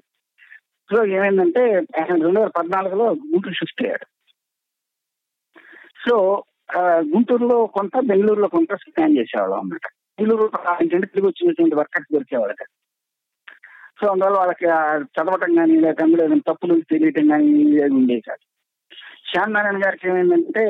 సో 0.92 1.06
ఏమైందంటే 1.06 1.76
ఆయన 1.76 2.24
రెండు 2.24 2.40
వేల 2.40 2.48
పద్నాలుగులో 2.48 3.06
గుంటూరు 3.06 3.54
షిఫ్ట్ 3.54 3.84
అయ్యాడు. 3.84 4.15
సో 6.08 6.44
గుంటూరులో 7.14 7.66
కొంత 7.66 7.92
బెంగళూరులో 8.00 8.48
కొంత 8.48 8.76
స్కాన్ 8.76 9.18
చేసేవాళ్ళం 9.18 9.58
అన్నమాట. 9.58 9.88
బెంగళూరు 10.20 10.46
ఏంటంటే 10.82 11.08
తిరిగి 11.08 11.28
వచ్చినటువంటి 11.28 11.76
వర్కర్స్ 11.76 12.14
దొరికేవాళ్ళకి 12.14 12.66
సో 14.02 14.08
అందువల్ల 14.08 14.38
వాళ్ళకి 14.38 14.66
చదవటం 15.16 15.56
కానీ 15.56 15.76
లేక 15.80 16.02
అందులో 16.02 16.24
ఏదైనా 16.24 16.54
తప్పులు 16.54 16.82
తెలియటం 16.92 17.28
కానీ 17.28 17.82
ఉండేవి 17.90 18.22
కాదు. 18.22 18.44
శ్యామ్ 19.30 19.54
నారాయణ 19.54 19.78
గారికి 19.86 20.08
ఏమైందంటే 20.10 20.64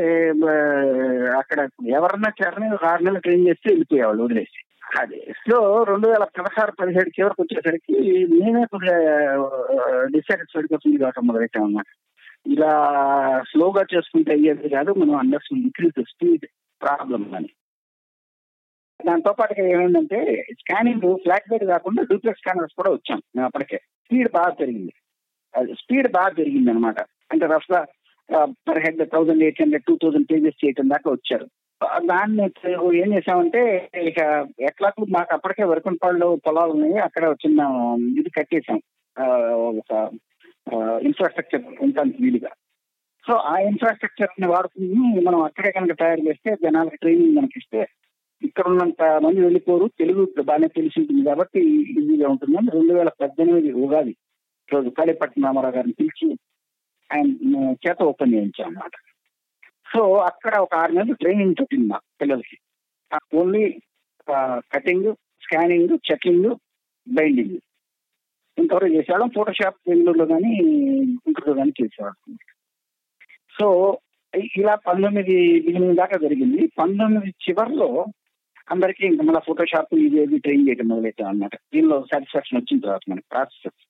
అక్కడ 1.37 1.59
ఎవరన్నా 1.87 2.29
చేరని 2.41 2.67
ఆరు 2.85 3.03
నెలలు 3.03 3.19
ట్రైన్ 3.19 3.47
చేస్తే 3.47 3.69
వెళ్ళిపోయేవాళ్ళు 3.69 4.23
వదిలేసి. 4.23 4.59
అది. 5.01 5.33
సో 5.49 5.83
రెండు 5.83 6.07
వేల 6.07 6.23
పదహారు 6.23 6.71
పదిహేడు 6.71 7.09
చివరికి 7.09 7.41
వచ్చేసరికి 7.41 7.93
నేనే 8.41 8.65
కొద్దిగా 8.65 8.97
డిసాటిస్ఫైడ్గా 10.05 10.77
ఫీల్ 10.77 10.99
కావటం 10.99 11.27
మొదలెట్టాం 11.27 11.63
అన్నమాట 11.63 11.85
ఇలా 12.47 12.71
స్లోగా 13.49 13.83
చేసుకుంటే 13.93 14.31
అయ్యేది 14.31 14.69
కాదు 14.69 14.91
మనం 14.91 15.15
అండర్స్ 15.15 15.53
ఇంక్రీజ్ 15.57 16.03
స్పీడ్ 16.09 16.45
ప్రాబ్లం 16.81 17.33
అని. 17.35 17.49
దాంతో 19.05 19.31
పాటుగా 19.33 19.67
ఏమైందంటే 19.67 20.45
స్కానింగ్ 20.51 21.17
ఫ్లాట్ 21.17 21.49
బెడ్ 21.51 21.65
కాకుండా 21.65 22.03
డూప్లెక్స్ 22.11 22.41
స్కానర్స్ 22.41 22.75
కూడా 22.75 22.91
వచ్చాం 22.91 23.21
మేము 23.35 23.45
అప్పటికే. 23.45 23.77
స్పీడ్ 23.77 24.29
బాగా 24.33 24.49
పెరిగింది. 24.49 24.93
స్పీడ్ 25.73 26.11
బాగా 26.11 26.29
పెరిగింది 26.29 26.71
అనమాట 26.71 26.99
అంటే 27.31 27.45
రఫ్గా 27.45 27.85
per 28.67 28.79
head 28.79 29.11
thousand 29.11 29.43
eight 29.43 29.61
hundred 29.61 29.83
two 29.87 29.95
thousand 30.03 30.27
pages 30.31 30.65
చేయటం 30.65 30.89
దాకా 30.89 31.11
వచ్చారు. 31.11 31.47
దాన్ని 32.05 32.43
ఏం 32.97 33.13
చేసామంటే 33.13 33.89
ఇక 34.03 34.47
ఎట్లా 34.59 34.91
మాకు 35.09 35.33
అప్పటికే 35.33 35.63
వరకుంపాళ్ళు 35.63 36.39
పొలాలు 36.47 36.71
ఉన్నాయి 36.71 36.97
అక్కడ 36.97 37.35
చిన్న 37.45 37.61
ఇది 38.19 38.29
కట్టేసాం. 38.29 38.81
ఒక 39.79 40.09
ఇన్ఫ్రాస్ట్రక్చర్ 40.73 41.63
ఉండడానికి 41.81 42.23
వీలుగా. 42.23 42.51
సో 43.25 43.33
ఆ 43.33 43.59
ఇన్ఫ్రాస్ట్రక్చర్ని 43.59 44.47
వాడుకుని 44.47 45.21
మనం 45.21 45.39
అక్కడే 45.41 45.71
కనుక 45.71 45.99
తయారు 45.99 46.21
చేస్తే 46.27 46.57
జనాలకు 46.63 46.95
ట్రైనింగ్ 46.95 47.35
మనకి 47.35 47.57
ఇస్తే 47.57 47.87
ఇక్కడ 48.43 48.67
ఉన్నంత 48.67 49.03
మంది 49.25 49.39
వెళ్ళిపోరు. 49.41 49.85
తెలుగు 49.99 50.33
బాగానే 50.43 50.67
తెలిసి 50.67 50.99
ఉంటుంది 50.99 51.23
కాబట్టి 51.25 51.59
ఈజీగా 51.99 52.27
ఉంటుందని 52.29 52.71
రెండు 52.73 52.93
వేల 52.93 53.09
పద్దెనిమిది 53.09 53.71
ఉగాది 53.71 54.15
రోజు 54.73 54.89
కాళీపట్నం 54.89 55.45
రామారావు 55.45 55.75
గారిని 55.75 55.93
పిలిచి 55.93 56.27
ఆయన 57.09 57.27
చేత 57.87 58.03
ఓపెన్ 58.03 58.33
చేయించాం 58.33 58.67
అన్నమాట 58.67 58.91
సో 59.93 60.13
అక్కడ 60.17 60.57
ఒక 60.57 60.75
ఆరు 60.75 60.91
నెలలు 60.91 61.13
ట్రైనింగ్ 61.13 61.55
పెట్టింది 61.59 61.87
మా 61.87 61.99
పిల్లలకి. 62.21 62.57
Only 63.35 63.79
cutting 64.73 65.15
scanning 65.43 65.97
checking 66.11 66.55
binding 67.07 67.57
ఇంతవరకు 68.57 68.93
చేసేవాళ్ళం. 68.95 69.29
ఫోటోషాప్ 69.37 69.79
బెంగళూరులో 69.87 70.25
కానీ 70.33 70.51
గుంటూరులో 71.23 71.55
కానీ 71.59 71.71
చేసేవాళ్ళం. 71.81 72.35
సో 73.55 73.67
ఇలా 74.55 74.73
పంతొమ్మిది 74.87 75.35
బిగినింగ్ 75.65 75.99
దాకా 76.01 76.17
జరిగింది. 76.25 76.61
పంతొమ్మిది 76.79 77.29
చివరిలో 77.45 77.89
అందరికీ 78.67 79.03
ఇంకా 79.07 79.23
మళ్ళీ 79.23 79.41
ఫోటోషాప్ 79.47 79.91
ఇది 80.05 80.37
ట్రైన్ 80.45 80.65
చేయడం 80.67 80.87
మొదలెట్టాం 80.87 81.27
అనమాట 81.27 81.55
దీనిలో 81.73 81.97
సాటిస్ఫాక్షన్ 82.11 82.57
వచ్చిన 82.59 82.79
తర్వాత 82.79 83.03
మనకి 83.09 83.27
ప్రాసెస్ 83.31 83.83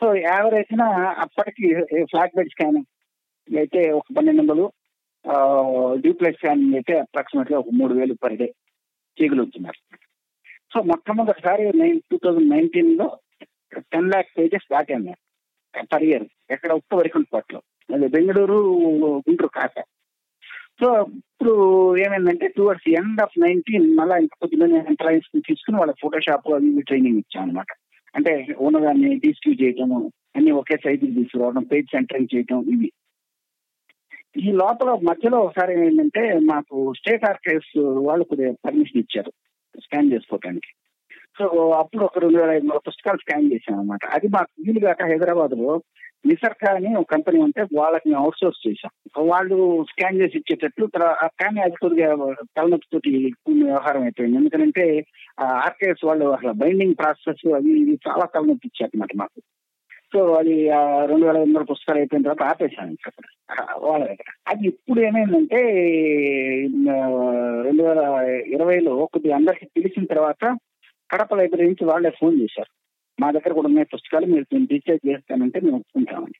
సో 0.00 0.06
యావరేజ్ 0.28 0.72
అప్పటికి 1.24 1.66
ఫ్లాట్ 2.04 2.36
బెడ్ 2.36 2.50
స్కాన్ 2.50 2.78
అయితే 3.48 3.80
ఒక 3.90 4.06
పన్నెండు 4.16 4.42
వందలు 4.42 4.64
డ్యూప్లెక్స్ 6.00 6.40
స్కాన్ 6.40 6.62
అయితే 6.74 6.94
అప్రాక్సిమేట్లీ 6.98 7.56
ఒక 7.56 7.72
మూడు 7.72 7.94
వేలు 7.94 8.14
పర్ 8.14 8.36
డే 8.36 8.48
చేయగలుగుతున్నారు 9.18 9.80
సో 10.74 10.80
మొట్టమొదటిసారి 10.82 11.64
నైన్ 11.78 12.00
టూ 12.10 12.16
థౌజండ్ 12.16 12.50
నైన్టీన్లో 12.50 13.08
టెన్ 13.92 14.08
ల్యాక్ 14.08 14.38
పేజెస్ 14.38 14.68
దాటాను 14.72 15.14
పర్ 15.92 16.02
ఇయర్ 16.02 16.24
ఎక్కడ 16.50 16.72
ఒక్క 16.72 16.94
వరకు 16.94 17.22
పట్ల. 17.34 17.56
అది 17.94 18.06
బెంగళూరు 18.08 18.58
గుంటూరు 19.16 19.48
కాక. 19.48 19.84
సో 20.80 21.06
ఇప్పుడు 21.10 21.96
ఏమైందంటే 21.96 22.48
టువర్డ్స్ 22.48 22.88
ఎండ్ 22.88 23.20
ఆఫ్ 23.20 23.40
నైన్టీన్ 23.40 23.96
మళ్ళీ 23.96 24.16
ఇంకా 24.20 24.36
కొద్దిగా 24.40 24.84
ఎంప్లాయీస్ 24.88 25.40
తీసుకుని 25.48 25.76
వాళ్ళ 25.78 25.92
ఫోటోషాప్ 26.00 26.50
అవి 26.50 26.82
ట్రైనింగ్ 26.82 27.18
ఇచ్చాను 27.18 27.50
అనమాట 27.50 27.66
అంటే 28.16 28.46
ఉన్నదాన్ని 28.58 29.14
డిస్క్యూ 29.14 29.54
చేయటము 29.54 30.12
అన్ని 30.36 30.50
ఒకే 30.50 30.76
సైజు 30.76 31.06
తీసుకురావడం 31.06 31.62
పేజ్ 31.62 31.86
సెంటరింగ్ 31.86 32.34
చేయటం 32.34 32.62
ఇవి. 32.62 32.92
ఈ 34.36 34.52
లోపల 34.52 34.90
మధ్యలో 34.90 35.38
ఒకసారి 35.38 35.86
ఏంటంటే 35.86 36.38
మాకు 36.38 36.92
స్టేట్ 36.96 37.24
ఆర్కైవ్స్ 37.24 37.78
వాళ్ళు 37.78 38.24
కొద్దిగా 38.24 38.52
పర్మిషన్ 38.52 38.98
ఇచ్చారు. 38.98 39.32
స్కాన్ 39.80 40.12
చేసుకోవటానికి. 40.12 40.83
సో 41.38 41.70
అప్పుడు 41.70 42.04
ఒక 42.04 42.18
రెండు 42.18 42.38
వేల 42.38 42.50
ఐదు 42.50 42.64
వందల 42.64 42.78
పుస్తకాలు 42.88 43.16
స్కాన్ 43.16 43.52
చేశాం 43.52 43.78
అనమాట 43.78 44.06
అది 44.06 44.28
మాకు 44.28 44.62
వీలు 44.66 44.80
కాక 44.80 45.02
హైదరాబాద్లో 45.02 45.82
నిసర్క 46.26 46.70
అని 46.70 46.96
ఒక 46.96 47.10
కంపెనీ 47.10 47.38
ఉంటే 47.40 47.62
వాళ్ళకి 47.74 48.08
మేము 48.08 48.22
అవుట్ 48.22 48.36
సోర్స్ 48.40 48.68
చేశాం 48.68 49.24
వాళ్ళు 49.28 49.86
స్కాన్ 49.90 50.20
చేసి 50.20 50.38
ఇచ్చేటట్లు 50.38 50.86
కానీ 51.24 51.60
అది 51.60 51.76
కొద్దిగా 51.80 52.14
తలనొప్పితోటి 52.56 53.32
వ్యవహారం 53.64 54.02
అయిపోయింది. 54.02 54.36
ఎందుకంటే 54.36 55.06
ఆర్కేఎస్ 55.40 56.04
వాళ్ళు 56.04 56.26
అసలు 56.26 56.52
బైండింగ్ 56.52 56.94
ప్రాసెస్ 56.94 57.54
అవి 57.54 57.80
ఇవి 57.80 57.98
చాలా 58.08 58.24
తలనొప్పి 58.24 58.66
ఇచ్చారన్నమాట 58.66 59.08
మాకు. 59.16 59.42
సో 60.12 60.34
అది 60.34 60.68
రెండు 61.06 61.26
వేల 61.26 61.36
ఐదు 61.36 61.48
వందల 61.48 61.62
పుస్తకాలు 61.62 61.98
అయిపోయిన 61.98 62.24
తర్వాత 62.24 62.42
ఆపేశాను 62.50 62.96
అక్కడ. 63.06 63.24
వాళ్ళ 63.78 64.04
దగ్గర. 64.04 64.34
అది 64.48 64.66
ఇప్పుడు 64.66 65.00
ఏమైందంటే 65.00 65.60
రెండు 67.62 67.82
వేల 67.82 67.98
ఇరవైలో 68.46 69.06
కొద్దిగా 69.12 69.36
అందరికి 69.36 69.64
తెలిసిన 69.64 70.04
తర్వాత 70.04 70.58
కడప 71.10 71.34
లైబ్రరీ 71.34 71.64
నుంచి 71.64 71.84
వాళ్ళే 71.84 72.10
ఫోన్ 72.10 72.40
చేశారు. 72.40 72.84
మా 73.20 73.30
దగ్గర 73.30 73.52
కూడా 73.52 73.66
ఉన్నాయి 73.66 73.86
పుస్తకాలు 73.94 74.26
మీరు 74.26 74.44
నేను 74.52 74.66
డిశ్చార్జ్ 74.66 75.08
చేస్తానంటే 75.08 75.60
మేము 75.60 75.76
ఒప్పుకుంటామని 75.76 76.32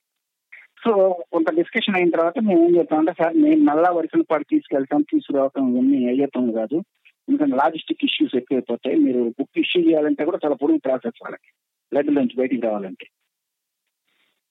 సో 0.85 1.23
కొంత 1.31 1.49
డిస్కషన్ 1.49 1.95
అయిన 1.95 2.09
తర్వాత 2.09 2.39
మేము 2.39 2.69
ఏం 2.69 2.75
చెప్తామంటే 2.75 3.11
సార్ 3.11 3.37
మేము 3.37 3.63
నల్లా 3.63 3.91
వరుసల 3.91 4.21
పాటు 4.21 4.45
తీసుకెళ్తాం 4.51 5.01
తీసుకురావటం 5.01 5.73
ఇవన్నీ 5.73 6.07
అయ్యేతాం 6.07 6.51
కాదు. 6.51 6.83
ఎందుకంటే 7.29 7.55
లాజిస్టిక్ 7.55 8.05
ఇష్యూస్ 8.05 8.35
ఎక్కువైపోతాయి. 8.35 8.95
మీరు 8.95 9.23
బుక్ 9.23 9.59
ఇష్యూ 9.59 9.83
చేయాలంటే 9.83 10.25
కూడా 10.25 10.39
చాలా 10.45 10.55
పొడుగు 10.55 10.77
ప్రాసెస్ 10.77 11.19
వాళ్ళకి. 11.21 11.51
లైబ్రరీ 11.93 12.15
నుంచి 12.15 12.35
బయటికి 12.37 12.61
రావాలంటే. 12.61 13.05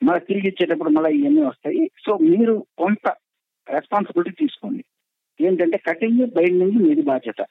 మళ్ళీ 0.03 0.21
తిరిగి 0.21 0.49
ఇచ్చేటప్పుడు 0.49 0.89
మళ్ళీ 0.89 1.19
ఇవన్నీ 1.19 1.43
వస్తాయి. 1.43 1.91
సో 2.07 2.19
మీరు 2.19 2.67
కొంత 2.79 3.15
రెస్పాన్సిబిలిటీ 3.71 4.47
తీసుకోండి. 4.47 4.85
ఏంటంటే 5.41 5.79
కటింగ్ 5.79 6.27
బైండింగ్ 6.27 6.73
మీది 6.73 7.03
బాధ్యత. 7.03 7.47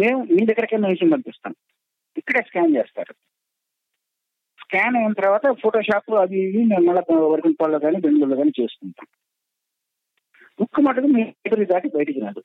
మేము 0.00 0.20
మీ 0.34 0.42
దగ్గరకే 0.46 0.76
మెషిన్ 0.76 1.12
పంపిస్తాం 1.12 1.54
ఇక్కడే 2.16 2.40
స్కాన్ 2.48 2.76
చేస్తారు. 2.76 3.14
స్కాన్ 4.62 4.96
అయిన 4.96 5.12
తర్వాత 5.12 5.46
ఫోటోషాప్ 5.62 6.10
అది 6.10 6.38
ఇవి 6.40 6.64
మేము 6.64 6.84
మళ్ళీ 6.88 7.02
వరకుంపాల్లో 7.32 7.78
కానీ 7.78 8.00
బెంగళూరులో 8.00 8.36
కానీ 8.36 8.52
చేసుకుంటాం. 8.60 9.08
బుక్ 10.58 10.80
మటుకు 10.80 11.06
మీ 11.06 11.22
లైబ్రరీ 11.22 11.64
దాటి 11.64 11.88
బయటికి 11.88 12.20
రాదు. 12.20 12.42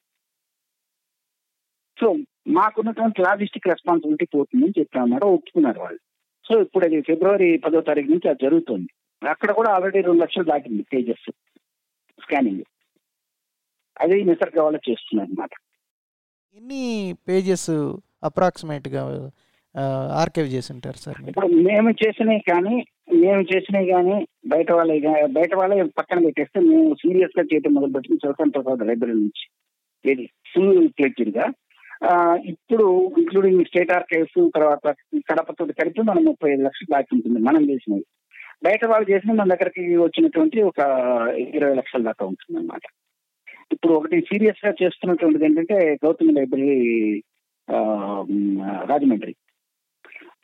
సో 1.98 2.08
మాకున్నటువంటి 2.48 3.22
లాజిస్టిక్ 3.22 3.68
రెస్పాన్సిబిలిటీ 3.68 4.26
పోతుందని 4.26 4.80
చెప్పామన్నమాట 4.80 5.24
ఒప్పుకున్నారు 5.24 5.80
వాళ్ళు. 5.80 6.00
సో 6.46 6.62
ఇప్పుడు 6.62 6.86
అది 6.86 7.02
ఫిబ్రవరి 7.02 7.58
పదో 7.58 7.82
తారీఖు 7.82 8.10
నుంచి 8.12 8.30
అది 8.30 8.44
జరుగుతుంది. 8.44 8.90
అక్కడ 9.30 9.52
కూడా 9.52 9.70
ఆల్రెడీ 9.72 10.02
రెండు 10.02 10.22
లక్షలు 10.22 10.44
దాటింది 10.44 10.84
పేజెస్ 10.84 11.30
స్కానింగ్. 12.24 12.64
అది 14.02 14.24
నిసర్గ 14.24 14.62
వాళ్ళు 14.62 14.80
చేస్తున్నారు 14.90 15.30
అనమాట 15.30 15.50
ఎన్ని 16.56 16.84
పేజెస్ 17.28 17.72
అప్రాక్సిమేట్గా 18.28 19.02
ఆర్కైవ్ 20.22 20.50
చేసి 20.54 20.70
ఉంటారు 20.74 21.00
సార్ 21.04 21.18
ఇప్పుడు 21.30 21.48
మేము 21.68 21.90
చేసినవి 22.02 22.42
కానీ 22.50 22.76
మేము 23.24 23.42
చేసినవి 23.52 23.88
కానీ 23.94 24.16
బయట 24.54 24.70
వాళ్ళే 24.78 24.96
బయట 25.38 25.52
వాళ్ళే 25.60 25.78
పక్కన 26.00 26.20
పెట్టేస్తే 26.26 26.60
మేము 26.70 26.96
సీరియస్గా 27.02 27.44
చేయటం 27.52 27.74
మొదలు 27.74 27.94
పెట్టింది 27.96 28.22
స్వతంత్ర 28.24 28.62
ప్రసాద్ 28.62 28.88
లైబ్రరీ 28.90 29.16
నుంచి. 29.20 29.46
ఇది 30.06 30.26
ఫుల్ 30.52 30.88
ఫ్లెడ్జ్డ్గా. 30.98 31.46
ఇప్పుడు 32.54 32.86
ఇంక్లూడింగ్ 33.22 33.64
స్టేట్ 33.70 33.94
ఆర్కైవ్స్ 33.98 34.38
తర్వాత 34.56 34.88
కడపతో 35.30 35.66
కలిపి 35.80 36.08
మనం 36.10 36.24
ముప్పై 36.30 36.50
ఐదు 36.54 36.66
లక్షలు 36.68 36.90
దాకా 36.96 37.16
ఉంటుంది 37.18 37.40
మనం 37.50 37.64
చేసినవి. 37.72 38.06
బయట 38.66 38.86
వాళ్ళు 38.92 39.08
చేసిన 39.12 39.32
మన 39.40 39.50
దగ్గరికి 39.54 39.84
వచ్చినటువంటి 40.06 40.60
ఒక 40.70 40.80
ఇరవై 41.58 41.76
లక్షల 41.80 42.02
దాకా 42.10 42.26
ఉంటుంది 42.32 42.58
అనమాట 42.60 42.86
ఇప్పుడు 43.72 43.94
ఒకటి 43.94 44.22
సీరియస్గా 44.22 44.74
చేస్తున్నటువంటిది 44.82 45.46
ఏంటంటే 45.46 45.78
గౌతమి 45.96 46.34
లైబ్రరీ 46.34 46.76
ఆ, 47.68 47.78
రాజమండ్రి. 48.86 49.34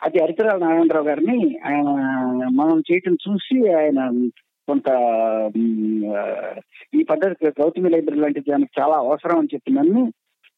అది 0.02 0.22
హరితరాల 0.22 0.58
నారాయణరావు 0.58 1.06
గారిని 1.06 1.38
ఆయన 1.66 1.90
మనం 2.52 2.80
చేయటం 2.80 3.14
చూసి 3.24 3.58
ఆయన 3.74 4.00
కొంత 4.68 4.90
ఈ 6.94 7.04
పద్ధతి 7.04 7.52
గౌతమి 7.60 7.90
లైబ్రరీ 7.90 8.20
లాంటిది 8.20 8.52
దానికి 8.52 8.82
చాలా 8.82 8.96
అవసరం 8.98 9.40
అని 9.40 9.52
చెప్పి 9.54 9.72
నన్ను 9.74 10.02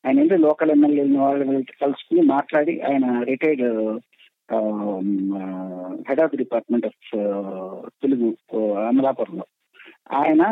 ఆయన 0.03 0.19
ఏంటి 0.19 0.37
లోకల్ 0.37 0.71
ఎమ్మెల్యేలను 0.71 1.19
వాళ్ళు 1.19 1.45
కలుసుకుని 1.81 2.21
మాట్లాడి 2.27 2.81
ఆయన 2.81 3.05
retired 3.23 3.65
head 6.09 6.19
of 6.19 6.35
department 6.35 6.85
of 6.85 6.99
Telugu 8.01 8.27
అమలాపురంలో. 8.87 9.45
ఆయన 10.09 10.43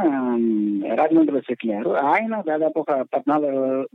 రాజమండ్రిలో 0.95 1.41
సెటిల్ 1.41 1.71
అయ్యారు 1.71 1.89
ఆయన 1.89 2.41
దాదాపు 2.41 2.79
ఒక 2.79 3.01
పద్నాలుగు 3.01 3.89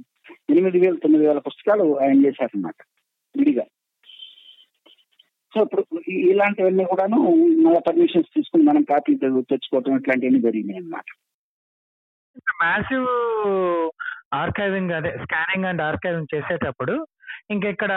ఎనిమిది 0.50 0.78
వేల 0.78 0.94
తొమ్మిది 0.94 1.26
వేల 1.26 1.38
పుస్తకాలు 1.38 2.00
ఆయన 2.00 2.26
చేశారనమాట 2.26 2.74
విడిగా. 3.36 3.64
సో 5.54 5.62
ఇప్పుడు 5.62 6.00
ఇలాంటివన్నీ 6.08 6.84
కూడాను 6.84 7.16
మళ్ళీ 7.64 7.80
పర్మిషన్స్ 7.88 8.34
తీసుకుని 8.36 8.62
మనం 8.62 8.82
కాపీ 8.82 9.14
తెచ్చుకోవటం 9.14 9.96
ఇట్లాంటివన్నీ 9.96 10.40
జరిగినాయి 10.40 10.78
అన్నమాట. 10.78 11.04
మ్యాసివ్ 12.62 13.08
ఆర్కైవింగ్ 14.32 14.90
అదే 14.90 15.10
స్కానింగ్ 15.10 15.64
అండ్ 15.64 15.82
ఆర్కైవింగ్ 15.82 16.34
చేసేటప్పుడు 16.34 17.06
ఇంక 17.50 17.64
ఇక్కడ 17.64 17.92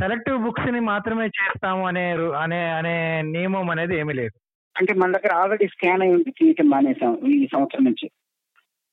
సెలెక్టివ్ 0.00 0.42
బుక్స్ని 0.42 0.80
మాత్రమే 0.80 1.26
చేస్తాము 1.26 1.86
అనే 1.86 2.10
అనే 2.42 2.70
అనే 2.70 3.22
నియమం 3.22 3.70
అనేది 3.70 3.98
ఏమీ 3.98 4.12
లేదు. 4.12 4.36
అంటే 4.78 4.94
మన 4.94 5.12
దగ్గర 5.12 5.34
ఆల్రెడీ 5.34 5.66
స్కాన్ 5.68 6.02
అయి 6.02 6.12
ఉంటే 6.12 6.32
చేయటం 6.44 6.68
మానేసాం 6.68 7.18
ఈ 7.26 7.48
సంవత్సరం 7.52 7.84
నుంచి. 7.84 8.10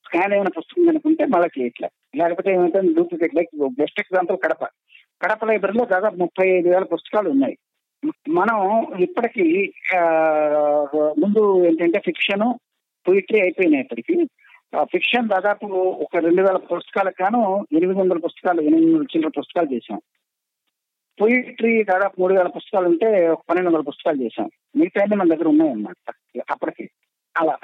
స్కాన్ 0.05 0.33
అయిన 0.33 0.47
పుస్తకం 0.47 0.89
అనుకుంటే 0.89 1.25
మళ్ళీ 1.25 1.61
చేయట్లే. 1.61 1.89
లేకపోతే 2.15 2.53
ఏమంటే 2.53 2.81
duplicate 2.81 3.35
like 3.35 3.69
best 3.79 3.99
example 3.99 4.37
Kadapa. 4.43 4.63
Kadapa 5.21 5.45
లైబ్రరీలో 5.45 5.85
దాదాపు 5.85 6.15
ముప్పై 6.15 6.49
ఐదు 6.49 6.69
వేల 6.69 6.83
పుస్తకాలు 6.83 7.29
ఉన్నాయి. 7.29 7.57
మనం 8.29 8.87
ఇప్పటికీ 8.99 9.73
ముందు 10.95 11.65
ఏంటంటే 11.65 11.99
ఫిక్షన్ 11.99 12.41
అయిపోయినాయి 13.41 13.83
ఇప్పటికి. 13.83 14.29
ఫిక్షన్ 14.83 15.29
దాదాపు 15.29 15.65
ఒక 16.01 16.17
రెండు 16.17 16.41
వేల 16.41 16.57
పుస్తకాలకు 16.57 17.23
గాను 17.23 17.65
ఎనిమిది 17.73 17.99
వందల 17.99 18.17
పుస్తకాలు 18.17 18.61
ఎనిమిది 18.61 18.93
వందల 18.93 19.03
చిల్లర 19.03 19.31
పుస్తకాలు 19.39 19.73
చేసాం 19.73 20.01
పొయిట్రీ 21.21 21.83
దాదాపు 21.83 22.15
మూడు 22.19 22.33
వేల 22.33 22.47
పుస్తకాలు 22.47 22.87
ఉంటే 22.87 23.27
ఒక 23.27 23.43
పన్నెండు 23.49 23.69
వందల 23.69 23.81
పుస్తకాలు 23.81 24.21
చేశాం. 24.21 24.49
మిగతా 24.75 25.15
మన 25.15 25.33
దగ్గర 25.33 25.47
ఉన్నాయన్నమాట. 25.47 26.13
అప్పటికి 26.51 26.89
అలా 27.37 27.57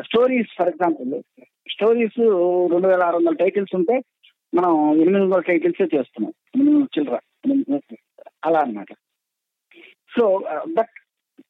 స్టోరీస్ 0.00 0.48
ఫర్ 0.58 0.68
ఎగ్జాంపుల్ 0.68 1.22
స్టోరీస్ 1.70 2.18
రెండు 2.72 2.88
వేల 2.88 3.02
ఆరు 3.02 3.16
వందల 3.16 3.34
టైటిల్స్ 3.34 3.76
ఉంటే 3.76 4.02
మనం 4.54 4.92
ఎనిమిది 4.94 5.24
వందల 5.24 5.40
టైటిల్స్ 5.40 5.82
చేస్తున్నాం. 5.94 6.32
ఎనిమిది 6.54 6.76
వందల 6.76 6.88
చిల్లర 6.98 7.18
అలా 8.44 8.60
అన్నమాట. 8.60 8.86
సో 10.18 10.44
బట్ 10.78 10.94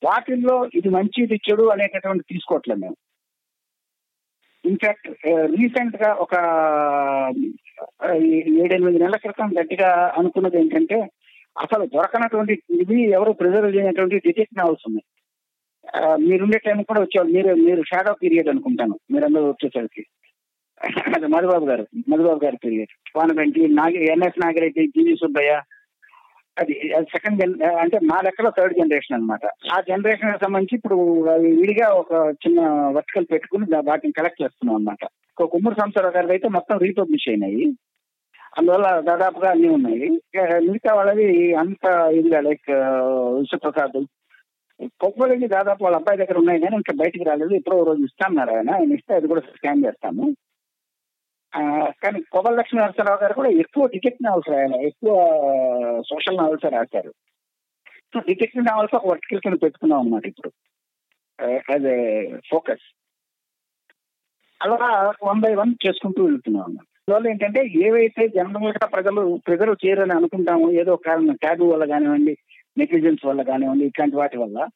వాటిల్లో 0.05 0.71
ఇది 0.75 0.89
మంచి 0.89 1.23
ఇది 1.23 1.41
చెడు 1.51 1.63
అనేటటువంటి 1.63 2.25
తీసుకోవట్లేదు 2.31 2.81
మేము. 2.81 2.97
ఇన్ఫాక్ట్ 4.65 5.09
రీసెంట్గా 5.27 6.13
ఒక 6.13 6.35
ఏడెనిమిది 8.65 8.99
నెలల 8.99 9.17
క్రితం 9.17 9.55
గట్టిగా 9.61 10.15
అనుకున్నది 10.19 10.61
ఏంటంటే 10.61 11.11
అసలు 11.57 11.85
దొరకనటువంటి 11.95 12.55
ఇది 12.83 12.97
ఎవరు 13.11 13.33
ప్రిజర్వ్ 13.33 13.75
చేయనటువంటి 13.77 14.17
డిటెక్ట్ 14.27 14.59
నావల్స్ 14.59 14.87
ఉన్నాయి 14.89 15.07
మీరుండే 16.29 16.59
టైం 16.59 16.79
కూడా 16.83 17.01
వచ్చేవాళ్ళు. 17.01 17.33
మీరు 17.37 17.51
మీరు 17.67 17.83
షాడో 17.91 18.13
పీరియడ్ 18.23 18.49
అనుకుంటాను. 18.49 18.95
మీరందరూ 19.13 19.47
వచ్చేసరికి. 19.49 20.03
అది 21.15 21.27
మధుబాబు 21.35 21.67
గారు 21.67 21.85
మధుబాబు 22.11 22.41
గారి 22.45 22.59
పీరియడ్ 22.65 22.93
వానబెంటి 23.17 23.61
నాగి 23.79 24.01
ఎన్ఎస్ 24.13 24.41
నాగిరెడ్డి 24.45 24.85
జీవి 24.87 25.15
సుబ్బయ్య 25.17 25.53
అది 26.61 26.75
సెకండ్ 27.13 27.39
జన్ 27.41 27.55
అంటే 27.83 27.97
మా 28.11 28.19
లెక్కలో 28.25 28.51
థర్డ్ 28.59 28.75
జనరేషన్ 28.81 29.17
అన్నమాట. 29.17 29.45
ఆ 29.73 29.77
జనరేషన్ 29.81 30.45
సంబంధించి 30.45 30.77
ఇప్పుడు 30.77 30.97
అవి 31.29 31.49
విడిగా 31.61 31.89
ఒక 32.03 32.13
చిన్న 32.43 32.61
వర్టికల్ 32.97 33.27
పెట్టుకుని 33.33 33.67
వాటిని 33.89 34.19
కలెక్ట్ 34.19 34.43
చేస్తున్నాం 34.43 34.77
అనమాట 34.77 35.05
ఒక 35.39 35.49
కుమ్మూరు 35.53 35.79
సంవత్సరాల 35.81 36.13
గారి 36.17 36.33
అయితే 36.37 36.49
మొత్తం 36.49 36.79
రీపబ్లిష్ 36.79 37.29
అయినాయి. 37.31 37.65
అందువల్ల 38.59 39.01
దాదాపుగా 39.01 39.51
అన్ని 39.51 39.69
ఉన్నాయి. 39.69 40.09
మిగతా 40.69 40.95
వాళ్ళది 40.95 41.55
అంత 41.55 41.85
ఇదిగా 42.13 42.41
లైక్ 42.41 42.71
విశ్వప్రసాద్. 43.39 44.05
కొబ్బరికి 45.01 45.47
దాదాపు 45.49 45.85
వాళ్ళ 45.85 45.97
అబ్బాయి 45.97 46.19
దగ్గర 46.19 46.39
ఉన్నాయి 46.39 46.61
కానీ 46.61 46.77
ఇంకా 46.77 46.93
బయటికి 46.97 47.25
రాలేదు. 47.25 47.55
ఇప్పుడు 47.55 47.85
రోజు 47.85 48.03
ఇస్తామన్నారు 48.05 48.57
ఆయన. 48.57 48.71
ఆయన 48.71 48.93
ఇస్తే 48.93 49.15
అది 49.15 49.27
కూడా 49.27 49.41
స్కాన్ 49.41 49.85
చేస్తాము. 49.87 50.37
కానీ 52.03 52.23
కొబ్బరి 52.23 52.57
లక్ష్మీ 52.57 52.81
నరసరావు 52.81 53.19
గారు 53.23 53.35
కూడా 53.35 53.51
ఎక్కువ 53.51 53.87
టికెట్ 53.87 54.25
నావల్స్ 54.25 54.51
రాయాలి 54.51 54.87
ఎక్కువ 54.87 55.11
సోషల్ 56.11 56.37
నావల్స్ 56.37 56.65
రాశారు. 56.65 57.15
సో 58.15 58.21
డిటెక్టివ్ 58.21 58.65
నావల్స్ 58.65 58.95
ఒక 58.95 59.07
వర్టికల్ 59.07 59.41
కింద 59.41 59.55
పెట్టుకున్నాం 59.63 59.99
అన్నమాట 59.99 60.27
ఇప్పుడు. 60.27 60.51
యాజ్ 61.45 61.87
ఏ 61.87 62.27
ఫోకస్ 62.51 62.87
అలా 64.63 65.15
వన్ 65.23 65.41
బై 65.41 65.55
వన్ 65.55 65.75
చేసుకుంటూ 65.87 66.25
వెళ్తున్నాం 66.25 66.65
అన్నమాట. 66.65 66.94
దానివల్ల 67.11 67.29
ఏంటంటే 67.29 67.67
ఏవైతే 67.67 68.29
జనరల్గా 68.29 68.87
ప్రజలు 68.87 69.41
ప్రిజర్వ్ 69.47 69.87
చేయరని 69.87 70.13
అనుకుంటాము 70.13 70.71
ఏదో 70.71 70.97
కారణం 70.97 71.35
ట్యాబు 71.35 71.65
వల్ల 71.65 71.85
కానివ్వండి 71.85 72.39
నెగ్లిజెన్స్ 72.79 73.27
వల్ల 73.27 73.43
కానివ్వండి 73.43 73.85
ఇట్లాంటి 73.85 74.17
వాటి 74.17 74.39
వల్ల 74.39 74.67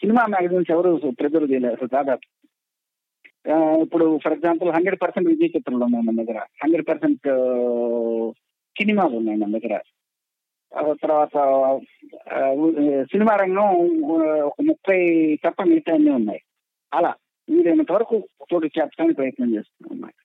సినిమా 0.00 0.26
మ్యాగజైన్స్ 0.26 0.70
ఎవరు 0.70 1.12
ప్రిజర్వ్ 1.20 1.52
చేయలేరు. 1.52 1.86
దాదాపు. 1.86 2.26
ఇప్పుడు 3.82 4.18
for 4.24 4.32
example 4.32 4.70
hundred 4.70 5.02
percent 5.02 5.28
Vijaya 5.28 5.46
చిత్రంలో 5.46 5.86
ఉన్నాయి 5.86 6.04
మన 6.04 6.24
దగ్గర. 6.24 6.38
హండ్రెడ్ 6.62 6.88
పర్సెంట్ 6.88 7.28
సినిమాలు 8.78 9.16
ఉన్నాయి 9.16 9.38
మన 9.38 9.58
దగ్గర. 9.58 9.80
తర్వాత 11.02 11.36
సినిమా 13.12 13.36
రంగం 13.36 13.68
ఒక 14.40 14.54
ముప్పై 14.62 14.98
తప్ప 15.44 15.62
మిగతా 15.62 15.94
అన్ని 15.94 16.10
ఉన్నాయి. 16.10 16.40
అలా 16.94 17.14
వీలైనంత 17.50 17.92
వరకు 17.92 18.28
చోటు 18.52 18.66
చేర్చడానికి 18.66 19.16
ప్రయత్నం 19.16 19.54
చేస్తున్నాం 19.54 19.92
అన్నమాట. 19.92 20.23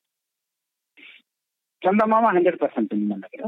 చందమామ 1.81 2.25
హండ్రెడ్ 2.27 2.59
పర్సెంట్ 2.61 2.93
ఉంది 2.93 3.05
మన 3.05 3.19
దగ్గర 3.25 3.43